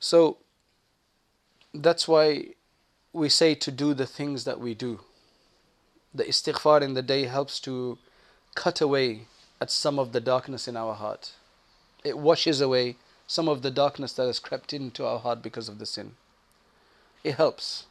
So 0.00 0.38
that's 1.74 2.08
why 2.08 2.54
we 3.12 3.28
say 3.28 3.54
to 3.54 3.70
do 3.70 3.94
the 3.94 4.06
things 4.06 4.44
that 4.44 4.58
we 4.58 4.74
do. 4.74 5.00
The 6.14 6.24
istighfar 6.24 6.82
in 6.82 6.94
the 6.94 7.02
day 7.02 7.26
helps 7.26 7.60
to 7.60 7.98
cut 8.54 8.80
away 8.80 9.26
at 9.60 9.70
some 9.70 9.98
of 9.98 10.12
the 10.12 10.20
darkness 10.20 10.66
in 10.66 10.76
our 10.76 10.94
heart. 10.94 11.32
It 12.02 12.18
washes 12.18 12.60
away 12.60 12.96
some 13.26 13.48
of 13.48 13.62
the 13.62 13.70
darkness 13.70 14.12
that 14.14 14.26
has 14.26 14.38
crept 14.38 14.72
into 14.72 15.06
our 15.06 15.18
heart 15.18 15.42
because 15.42 15.68
of 15.68 15.78
the 15.78 15.86
sin. 15.86 16.12
It 17.22 17.34
helps. 17.34 17.84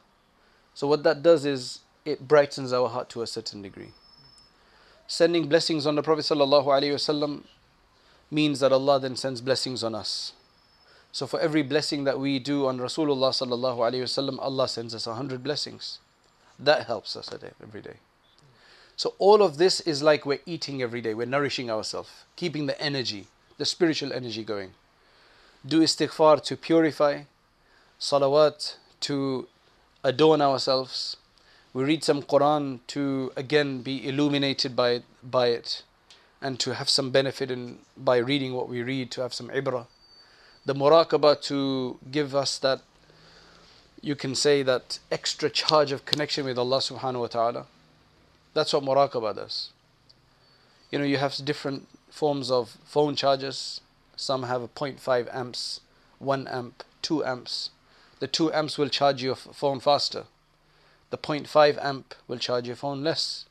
So 0.74 0.88
what 0.88 1.04
that 1.04 1.22
does 1.22 1.45
is 1.45 1.80
it 2.04 2.28
brightens 2.28 2.74
our 2.74 2.89
heart 2.89 3.10
to 3.10 3.22
a 3.22 3.28
certain 3.28 3.62
degree. 3.62 3.91
Sending 5.08 5.48
blessings 5.48 5.86
on 5.86 5.95
the 5.95 6.04
Prophet 6.04 6.26
ﷺ 6.26 7.43
means 8.32 8.60
that 8.60 8.74
Allah 8.74 9.00
then 9.00 9.15
sends 9.15 9.41
blessings 9.41 9.84
on 9.84 9.95
us. 9.95 10.34
So 11.12 11.26
for 11.26 11.39
every 11.39 11.63
blessing 11.63 12.04
that 12.04 12.19
we 12.19 12.39
do 12.39 12.67
on 12.67 12.78
Rasulullah 12.78 13.32
ﷺ, 13.32 14.38
Allah 14.39 14.67
sends 14.67 14.93
us 14.93 15.08
a 15.08 15.15
hundred 15.15 15.43
blessings. 15.43 16.00
That 16.60 16.86
helps 16.86 17.15
us 17.15 17.30
every 17.62 17.82
day. 17.82 17.98
So 18.95 19.15
all 19.17 19.41
of 19.41 19.58
this 19.58 19.80
is 19.80 20.04
like 20.04 20.26
we're 20.26 20.41
eating 20.45 20.82
every 20.82 21.02
day, 21.02 21.13
we're 21.13 21.26
nourishing 21.26 21.72
ourselves, 21.72 22.26
keeping 22.36 22.65
the 22.65 22.80
energy, 22.82 23.28
the 23.58 23.65
spiritual 23.65 24.12
energy 24.12 24.43
going. 24.43 24.72
Do 25.65 25.82
istighfar 25.82 26.43
to 26.43 26.58
purify, 26.58 27.24
salawat 28.00 28.76
to 29.02 29.48
adorn 30.04 30.41
ourselves. 30.41 31.15
We 31.74 31.86
read 31.86 32.04
some 32.04 32.22
Quran 32.22 32.80
to 32.88 33.32
again 33.38 33.82
be 33.82 34.06
illuminated 34.08 34.76
by, 34.76 35.04
by 35.24 35.48
it 35.48 35.84
and 36.41 36.60
to 36.60 36.74
have 36.76 36.89
some 36.89 37.12
benefit 37.12 37.52
in 37.52 37.80
by 37.98 38.17
reading 38.17 38.54
what 38.54 38.69
we 38.69 38.82
read, 38.82 39.12
to 39.12 39.22
have 39.22 39.34
some 39.34 39.50
ibrah. 39.50 39.88
The 40.69 40.75
muraqabah 40.75 41.41
to 41.45 41.97
give 42.12 42.36
us 42.36 42.60
that 42.60 42.82
you 44.01 44.15
can 44.15 44.36
say 44.36 44.62
that 44.62 44.99
extra 45.12 45.49
charge 45.49 45.91
of 45.91 46.05
connection 46.05 46.45
with 46.45 46.60
Allah 46.60 46.77
subhanahu 46.77 47.21
wa 47.21 47.25
ta'ala. 47.25 47.65
That's 48.53 48.71
what 48.73 48.84
muraqabah 48.84 49.36
does. 49.36 49.71
You 50.91 50.99
know, 50.99 51.05
you 51.05 51.17
have 51.17 51.43
different 51.43 51.88
forms 52.12 52.51
of 52.51 52.77
phone 52.86 53.15
chargers. 53.15 53.82
Some 54.15 54.43
have 54.43 54.62
a 54.62 54.67
0.5 54.67 55.34
amps, 55.34 55.82
1 56.19 56.47
amp, 56.47 56.84
2 57.01 57.25
amps. 57.25 57.71
The 58.19 58.27
2 58.27 58.53
amps 58.53 58.77
will 58.77 58.89
charge 58.89 59.23
your 59.23 59.38
phone 59.38 59.79
faster. 59.79 60.25
The 61.10 61.17
0.5 61.17 61.84
amp 61.84 62.13
will 62.27 62.38
charge 62.38 62.67
your 62.67 62.75
phone 62.75 63.03
less. 63.03 63.45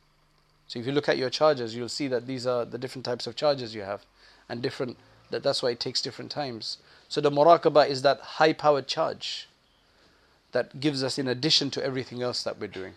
So 0.68 0.78
if 0.78 0.86
you 0.86 0.92
look 0.92 1.08
at 1.08 1.18
your 1.18 1.30
chargers, 1.30 1.74
you'll 1.74 1.88
see 1.88 2.06
that 2.06 2.28
these 2.28 2.46
are 2.46 2.64
the 2.64 2.78
different 2.78 3.04
types 3.04 3.26
of 3.26 3.34
chargers 3.34 3.74
you 3.74 3.82
have, 3.82 4.02
and 4.48 4.62
different. 4.62 4.96
That 5.30 5.42
that's 5.42 5.62
why 5.62 5.70
it 5.70 5.80
takes 5.80 6.00
different 6.00 6.30
times. 6.30 6.78
So 7.08 7.20
the 7.20 7.30
muraqabah 7.30 7.88
is 7.88 8.02
that 8.02 8.20
high-powered 8.20 8.86
charge 8.86 9.48
that 10.52 10.80
gives 10.80 11.02
us 11.02 11.18
in 11.18 11.28
addition 11.28 11.70
to 11.70 11.84
everything 11.84 12.22
else 12.22 12.42
that 12.42 12.58
we're 12.58 12.68
doing. 12.68 12.94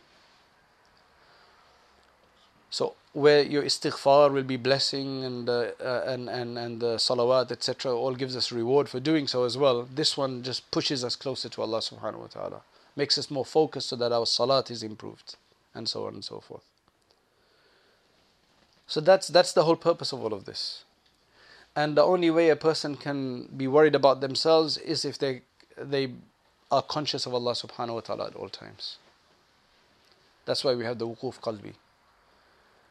So 2.70 2.96
where 3.14 3.44
your 3.44 3.64
istighfar 3.64 4.32
will 4.32 4.44
be 4.44 4.56
blessing 4.56 5.24
and 5.26 5.50
uh, 5.50 5.72
uh, 5.80 6.04
and 6.06 6.30
and 6.30 6.58
and 6.58 6.82
the 6.82 6.96
salawat 6.96 7.52
etc. 7.52 7.94
all 7.94 8.16
gives 8.16 8.36
us 8.36 8.52
reward 8.52 8.88
for 8.88 9.02
doing 9.02 9.28
so 9.28 9.44
as 9.44 9.58
well. 9.58 9.88
This 9.94 10.16
one 10.16 10.42
just 10.44 10.72
pushes 10.72 11.04
us 11.04 11.18
closer 11.18 11.50
to 11.50 11.62
Allah 11.62 11.80
subhanahu 11.80 12.20
wa 12.20 12.28
taala, 12.28 12.62
makes 12.96 13.18
us 13.18 13.30
more 13.30 13.46
focused 13.46 13.90
so 13.90 13.98
that 13.98 14.14
our 14.14 14.26
salat 14.26 14.72
is 14.72 14.84
improved, 14.84 15.36
and 15.76 15.90
so 15.90 16.08
on 16.08 16.14
and 16.14 16.24
so 16.24 16.40
forth. 16.40 16.64
So 18.88 19.02
that's 19.02 19.28
that's 19.28 19.52
the 19.52 19.66
whole 19.66 19.76
purpose 19.76 20.14
of 20.14 20.24
all 20.24 20.34
of 20.34 20.46
this. 20.46 20.86
And 21.76 21.96
the 21.96 22.04
only 22.04 22.30
way 22.30 22.50
a 22.50 22.56
person 22.56 22.96
can 22.98 23.48
be 23.56 23.68
worried 23.68 23.96
about 23.96 24.22
themselves 24.22 24.78
is 24.78 25.06
if 25.06 25.18
they 25.18 25.42
they 25.78 26.14
are 26.70 26.82
conscious 26.82 27.26
of 27.26 27.34
Allah 27.34 27.54
subhanahu 27.54 27.96
wa 27.96 28.00
ta'ala 28.02 28.28
at 28.28 28.36
all 28.36 28.50
times. 28.50 28.98
That's 30.46 30.64
why 30.64 30.74
we 30.76 30.86
have 30.86 31.00
the 31.00 31.08
wuquf 31.08 31.40
qalbi. 31.40 31.74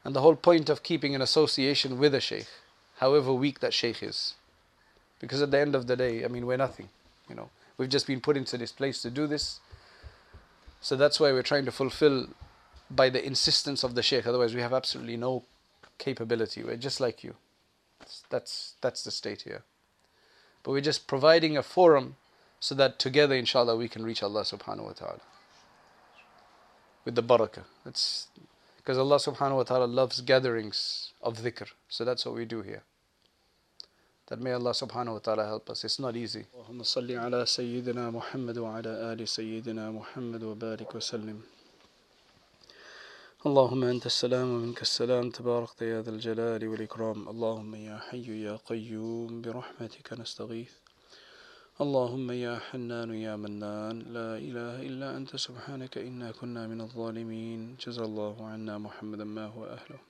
And 0.05 0.15
the 0.15 0.21
whole 0.21 0.37
point 0.37 0.69
of 0.69 0.83
keeping 0.83 1.15
an 1.15 1.23
association 1.23 1.99
with 1.99 2.15
a 2.15 2.21
sheikh, 2.21 2.47
however 2.99 3.33
weak 3.33 3.61
that 3.61 3.75
sheikh 3.75 4.03
is. 4.03 4.35
Because 5.19 5.43
at 5.43 5.51
the 5.51 5.59
end 5.59 5.75
of 5.75 5.87
the 5.87 5.97
day, 5.97 6.25
I 6.25 6.29
mean, 6.29 6.47
we're 6.47 6.57
nothing. 6.57 6.89
You 7.29 7.35
know, 7.35 7.51
we've 7.77 7.89
just 7.89 8.07
been 8.07 8.21
put 8.21 8.37
into 8.37 8.57
this 8.57 8.73
place 8.73 9.03
to 9.03 9.11
do 9.11 9.27
this. 9.27 9.61
So 10.81 10.97
that's 10.97 11.21
why 11.21 11.33
we're 11.33 11.43
trying 11.43 11.67
to 11.67 11.73
fulfill 11.73 12.29
by 12.91 13.11
the 13.11 13.25
insistence 13.25 13.85
of 13.85 13.95
the 13.95 14.03
sheikh. 14.03 14.27
Otherwise, 14.27 14.55
we 14.55 14.63
have 14.63 14.73
absolutely 14.73 15.17
no 15.17 15.45
capability. 15.99 16.63
We're 16.63 16.77
just 16.77 17.01
like 17.01 17.23
you. 17.23 17.35
That's, 18.29 18.75
that's 18.81 19.05
the 19.05 19.11
state 19.11 19.43
here. 19.43 19.63
But 20.63 20.73
we're 20.73 20.81
just 20.81 21.07
providing 21.07 21.57
a 21.57 21.63
forum 21.63 22.17
so 22.61 22.75
that 22.75 22.99
together, 22.99 23.35
inshallah, 23.35 23.77
we 23.77 23.89
can 23.89 24.05
reach 24.05 24.23
Allah 24.23 24.43
subhanahu 24.43 24.85
wa 24.85 24.93
ta'ala 24.93 25.21
with 27.05 27.15
the 27.15 27.23
barakah. 27.23 27.65
That's 27.85 28.29
because 28.77 28.99
Allah 28.99 29.17
subhanahu 29.17 29.57
wa 29.57 29.63
ta'ala 29.63 29.85
loves 29.87 30.21
gatherings 30.21 31.13
of 31.23 31.39
dhikr. 31.39 31.69
So 31.89 32.05
that's 32.05 32.27
what 32.27 32.35
we 32.35 32.45
do 32.45 32.63
here. 32.63 32.83
That 34.27 34.41
may 34.41 34.53
Allah 34.53 34.71
subhanahu 34.71 35.15
wa 35.15 35.19
ta'ala 35.19 35.45
help 35.45 35.71
us. 35.71 35.85
It's 35.85 35.99
not 35.99 36.17
easy. 36.17 36.45
Allahumma 36.57 36.85
salli 36.85 37.17
ala 37.17 37.45
Sayyidina 37.45 38.13
Muhammad 38.13 38.59
wa 38.59 38.77
ala 38.77 39.11
ali 39.11 39.25
Sayyidina 39.25 39.93
Muhammad 39.93 40.43
wa 40.43 40.55
barik 40.55 40.95
wa 40.95 41.01
sallim. 41.01 41.43
اللهم 43.47 43.85
أنت 43.85 44.07
السلام 44.07 44.49
ومنك 44.55 44.83
السلام 44.83 45.31
تبارك 45.31 45.83
يا 45.83 46.03
ذا 46.03 46.11
الجلال 46.11 46.69
والإكرام. 46.69 47.29
اللهم 47.29 47.75
يا 47.75 47.99
حي 47.99 48.45
يا 48.45 48.57
قيوم 48.57 49.41
برحمتك 49.43 50.13
نستغيث. 50.13 50.73
اللهم 51.81 52.31
يا 52.31 52.59
حنان 52.59 53.15
يا 53.15 53.37
منان. 53.37 53.99
لا 54.13 54.37
إله 54.37 54.75
إلا 54.89 55.17
أنت 55.17 55.37
سبحانك 55.37 55.99
إنا 55.99 56.33
كنا 56.33 56.67
من 56.67 56.81
الظالمين. 56.81 57.77
جزا 57.81 58.05
الله 58.05 58.37
عنا 58.47 58.79
محمدا 58.79 59.25
ما 59.25 59.47
هو 59.47 59.65
أهله. 59.65 60.01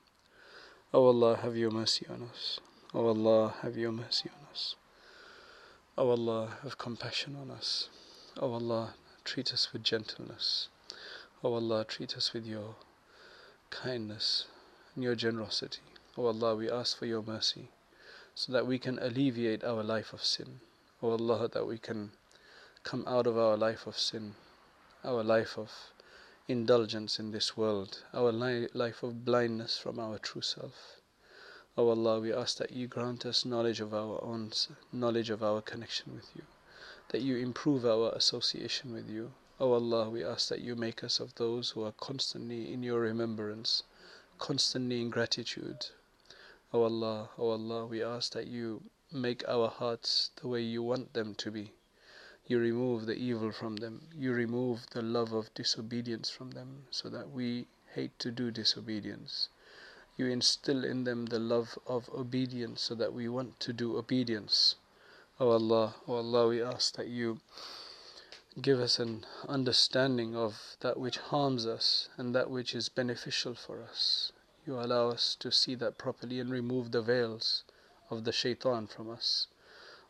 Oh 0.93 1.07
Allah 1.07 1.37
have 1.37 1.57
your 1.57 1.71
mercy 1.71 2.07
on 2.11 2.23
us. 2.33 2.59
Oh 2.93 3.07
Allah 3.07 3.55
have 3.63 3.77
your 3.79 3.93
mercy 3.93 4.29
on 4.37 4.43
us. 4.51 4.75
Oh 5.97 6.11
Allah 6.11 6.59
have 6.65 6.79
compassion 6.79 7.37
on 7.37 7.53
us. 7.53 7.91
Oh 8.41 8.55
Allah 8.55 8.95
treat 9.23 9.53
us 9.53 9.73
with 9.73 9.85
gentleness. 9.85 10.69
Oh 11.45 11.55
Allah 11.55 11.85
treat 11.85 12.17
us 12.17 12.35
with 12.35 12.45
your 12.45 12.75
kindness 13.71 14.47
and 14.95 15.05
your 15.05 15.15
generosity 15.15 15.81
Oh 16.19 16.27
Allah 16.27 16.55
we 16.57 16.71
ask 16.71 16.99
for 16.99 17.07
your 17.07 17.23
mercy 17.23 17.71
so 18.35 18.53
that 18.53 18.67
we 18.67 18.79
can 18.79 18.99
alleviate 18.99 19.65
our 19.65 19.83
life 19.83 20.13
of 20.13 20.25
sin 20.25 20.61
O 21.03 21.13
Allah, 21.13 21.49
that 21.49 21.67
we 21.67 21.79
can 21.79 22.13
come 22.83 23.05
out 23.07 23.27
of 23.27 23.39
our 23.39 23.57
life 23.57 23.87
of 23.87 23.99
sin, 23.99 24.35
our 25.03 25.25
life 25.25 25.57
of 25.57 25.73
indulgence 26.47 27.19
in 27.19 27.31
this 27.31 27.57
world, 27.57 28.03
our 28.13 28.31
li- 28.31 28.69
life 28.75 29.03
of 29.03 29.25
blindness 29.25 29.79
from 29.79 29.99
our 29.99 30.19
true 30.19 30.43
self. 30.43 31.01
O 31.79 31.89
Allah, 31.89 32.21
we 32.21 32.35
ask 32.35 32.59
that 32.59 32.73
you 32.73 32.87
grant 32.87 33.25
us 33.25 33.47
knowledge 33.47 33.81
of 33.81 33.95
our 33.95 34.23
own, 34.23 34.53
knowledge 34.93 35.31
of 35.31 35.43
our 35.43 35.63
connection 35.63 36.15
with 36.15 36.29
you, 36.37 36.43
that 37.09 37.23
you 37.23 37.39
improve 37.39 37.87
our 37.87 38.13
association 38.13 38.93
with 38.93 39.09
you. 39.09 39.33
O 39.63 39.75
Allah, 39.75 40.09
we 40.09 40.25
ask 40.25 40.49
that 40.49 40.63
you 40.63 40.75
make 40.75 41.05
us 41.05 41.21
of 41.21 41.35
those 41.35 41.69
who 41.69 41.85
are 41.85 41.93
constantly 41.93 42.73
in 42.73 42.83
your 42.83 43.01
remembrance, 43.01 43.83
constantly 44.39 45.03
in 45.03 45.11
gratitude. 45.11 45.85
O 46.73 46.85
Allah, 46.85 47.29
O 47.37 47.51
Allah, 47.51 47.85
we 47.85 48.03
ask 48.03 48.33
that 48.33 48.47
you 48.47 48.83
make 49.13 49.47
our 49.47 49.69
hearts 49.69 50.31
the 50.41 50.49
way 50.49 50.63
you 50.63 50.83
want 50.83 51.13
them 51.13 51.35
to 51.35 51.51
be. 51.51 51.75
You 52.47 52.59
remove 52.59 53.05
the 53.05 53.17
evil 53.17 53.53
from 53.53 53.77
them. 53.77 54.09
You 54.17 54.33
remove 54.33 54.87
the 54.93 55.03
love 55.03 55.35
of 55.35 55.53
disobedience 55.53 56.31
from 56.31 56.53
them 56.53 56.87
so 56.91 57.11
that 57.11 57.31
we 57.31 57.67
hate 57.93 58.19
to 58.21 58.31
do 58.31 58.51
disobedience. 58.51 59.51
You 60.17 60.25
instill 60.29 60.87
in 60.87 61.05
them 61.05 61.27
the 61.27 61.39
love 61.39 61.79
of 61.87 62.09
obedience 62.15 62.81
so 62.81 62.95
that 62.95 63.13
we 63.13 63.29
want 63.29 63.61
to 63.61 63.75
do 63.75 63.99
obedience. 63.99 64.77
O 65.39 65.49
oh 65.49 65.51
Allah, 65.51 65.95
O 66.09 66.15
oh 66.15 66.17
Allah, 66.17 66.49
we 66.49 66.63
ask 66.63 66.95
that 66.97 67.09
you 67.09 67.41
give 68.61 68.81
us 68.81 68.99
an 68.99 69.25
understanding 69.49 70.35
of 70.35 70.77
that 70.81 70.99
which 70.99 71.19
harms 71.19 71.67
us 71.67 72.09
and 72.17 72.35
that 72.35 72.51
which 72.51 72.75
is 72.75 72.89
beneficial 72.89 73.55
for 73.55 73.81
us. 73.81 74.33
You 74.67 74.81
allow 74.81 75.11
us 75.11 75.37
to 75.41 75.53
see 75.53 75.77
that 75.77 75.99
properly 75.99 76.41
and 76.41 76.51
remove 76.51 76.91
the 76.91 77.01
veils 77.01 77.63
of 78.11 78.25
the 78.25 78.33
shaitan 78.33 78.89
from 78.89 79.09
us. 79.09 79.47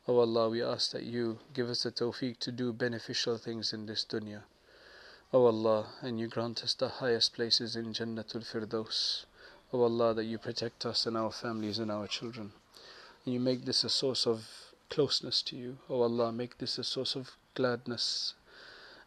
O 0.09 0.17
oh 0.17 0.21
Allah, 0.21 0.49
we 0.49 0.63
ask 0.63 0.91
that 0.93 1.05
you 1.05 1.39
give 1.53 1.69
us 1.69 1.83
the 1.83 1.93
tawfiq 1.93 2.39
to 2.39 2.51
do 2.51 2.73
beneficial 2.73 3.37
things 3.37 3.75
in 3.75 3.85
this 3.85 4.05
dunya. 4.05 4.43
O 5.33 5.45
oh 5.45 5.47
Allah, 5.47 5.93
and 6.01 6.19
you 6.19 6.27
grant 6.27 6.65
us 6.65 6.73
the 6.73 6.89
highest 6.89 7.35
places 7.35 7.77
in 7.77 7.93
Jannatul 7.93 8.45
Firdaus. 8.45 9.27
O 9.73 9.81
oh 9.81 9.83
Allah, 9.83 10.15
that 10.15 10.25
you 10.25 10.39
protect 10.39 10.87
us 10.87 11.07
and 11.07 11.17
our 11.17 11.31
families 11.31 11.79
and 11.79 11.91
our 11.91 12.07
children. 12.07 12.53
And 13.25 13.35
you 13.35 13.41
make 13.41 13.67
this 13.67 13.85
a 13.85 13.91
source 13.91 14.27
of 14.27 14.70
closeness 14.91 15.41
to 15.43 15.57
you. 15.57 15.79
O 15.89 16.03
Allah, 16.03 16.33
make 16.33 16.59
this 16.59 16.77
a 16.77 16.85
source 16.85 17.17
of 17.17 17.31
gladness 17.55 18.35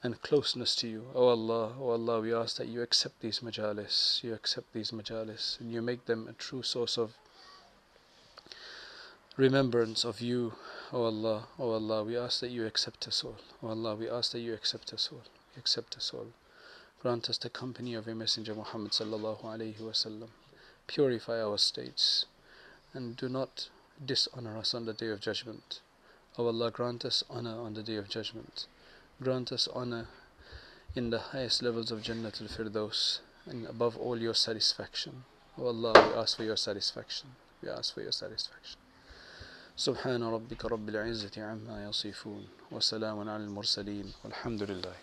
and 0.01 0.21
closeness 0.21 0.75
to 0.77 0.87
you. 0.87 1.05
O 1.13 1.27
Allah, 1.27 1.73
O 1.79 1.91
Allah, 1.91 2.21
we 2.21 2.33
ask 2.33 2.57
that 2.57 2.67
you 2.67 2.81
accept 2.81 3.21
these 3.21 3.39
majalis, 3.39 4.23
you 4.23 4.33
accept 4.33 4.73
these 4.73 4.91
majalis, 4.91 5.59
and 5.59 5.71
you 5.71 5.81
make 5.81 6.05
them 6.05 6.27
a 6.27 6.33
true 6.33 6.63
source 6.63 6.97
of 6.97 7.13
remembrance 9.37 10.03
of 10.03 10.21
you, 10.21 10.53
O 10.91 11.03
Allah, 11.03 11.47
O 11.59 11.71
Allah, 11.71 12.03
we 12.03 12.17
ask 12.17 12.39
that 12.39 12.51
you 12.51 12.65
accept 12.65 13.07
us 13.07 13.23
all. 13.23 13.37
O 13.61 13.69
Allah, 13.69 13.95
we 13.95 14.09
ask 14.09 14.31
that 14.31 14.39
you 14.39 14.53
accept 14.53 14.93
us 14.93 15.09
all. 15.11 15.23
Accept 15.57 15.95
us 15.97 16.11
all. 16.13 16.27
Grant 17.01 17.29
us 17.29 17.37
the 17.37 17.49
company 17.49 17.95
of 17.95 18.07
your 18.07 18.15
Messenger 18.15 18.55
Muhammad 18.55 18.91
sallallahu 18.91 19.43
alaihi 19.43 19.79
wasallam. 19.79 20.29
Purify 20.87 21.41
our 21.41 21.57
states 21.57 22.25
and 22.93 23.17
do 23.17 23.27
not 23.27 23.69
dishonor 24.04 24.56
us 24.56 24.74
on 24.74 24.86
the 24.86 24.92
day 24.92 25.08
of 25.08 25.20
judgment. 25.20 25.80
O 26.38 26.46
Allah, 26.46 26.70
grant 26.70 27.04
us 27.04 27.24
honor 27.28 27.58
on 27.60 27.74
the 27.74 27.82
day 27.82 27.96
of 27.96 28.08
judgment. 28.08 28.66
Grant 29.22 29.50
us 29.52 29.68
honor 29.74 30.06
in 30.94 31.10
the 31.10 31.18
highest 31.18 31.62
levels 31.62 31.90
of 31.90 32.02
Jannat 32.02 32.40
al 32.40 32.48
Firdaus 32.48 33.20
and 33.46 33.66
above 33.66 33.96
all 33.96 34.18
your 34.18 34.34
satisfaction. 34.34 35.24
O 35.58 35.66
Allah, 35.66 35.92
we 35.94 36.20
ask 36.20 36.36
for 36.36 36.44
your 36.44 36.56
satisfaction. 36.56 37.30
We 37.62 37.68
ask 37.68 37.94
for 37.94 38.02
your 38.02 38.12
satisfaction. 38.12 38.78
سبحان 39.78 40.22
ربك 40.22 40.64
رب 40.64 40.88
العزة 40.88 41.42
عما 41.42 41.84
يصفون 41.84 42.48
وسلام 42.70 43.28
على 43.28 43.44
المرسلين 43.44 44.12
والحمد 44.24 44.62
لله 44.62 44.94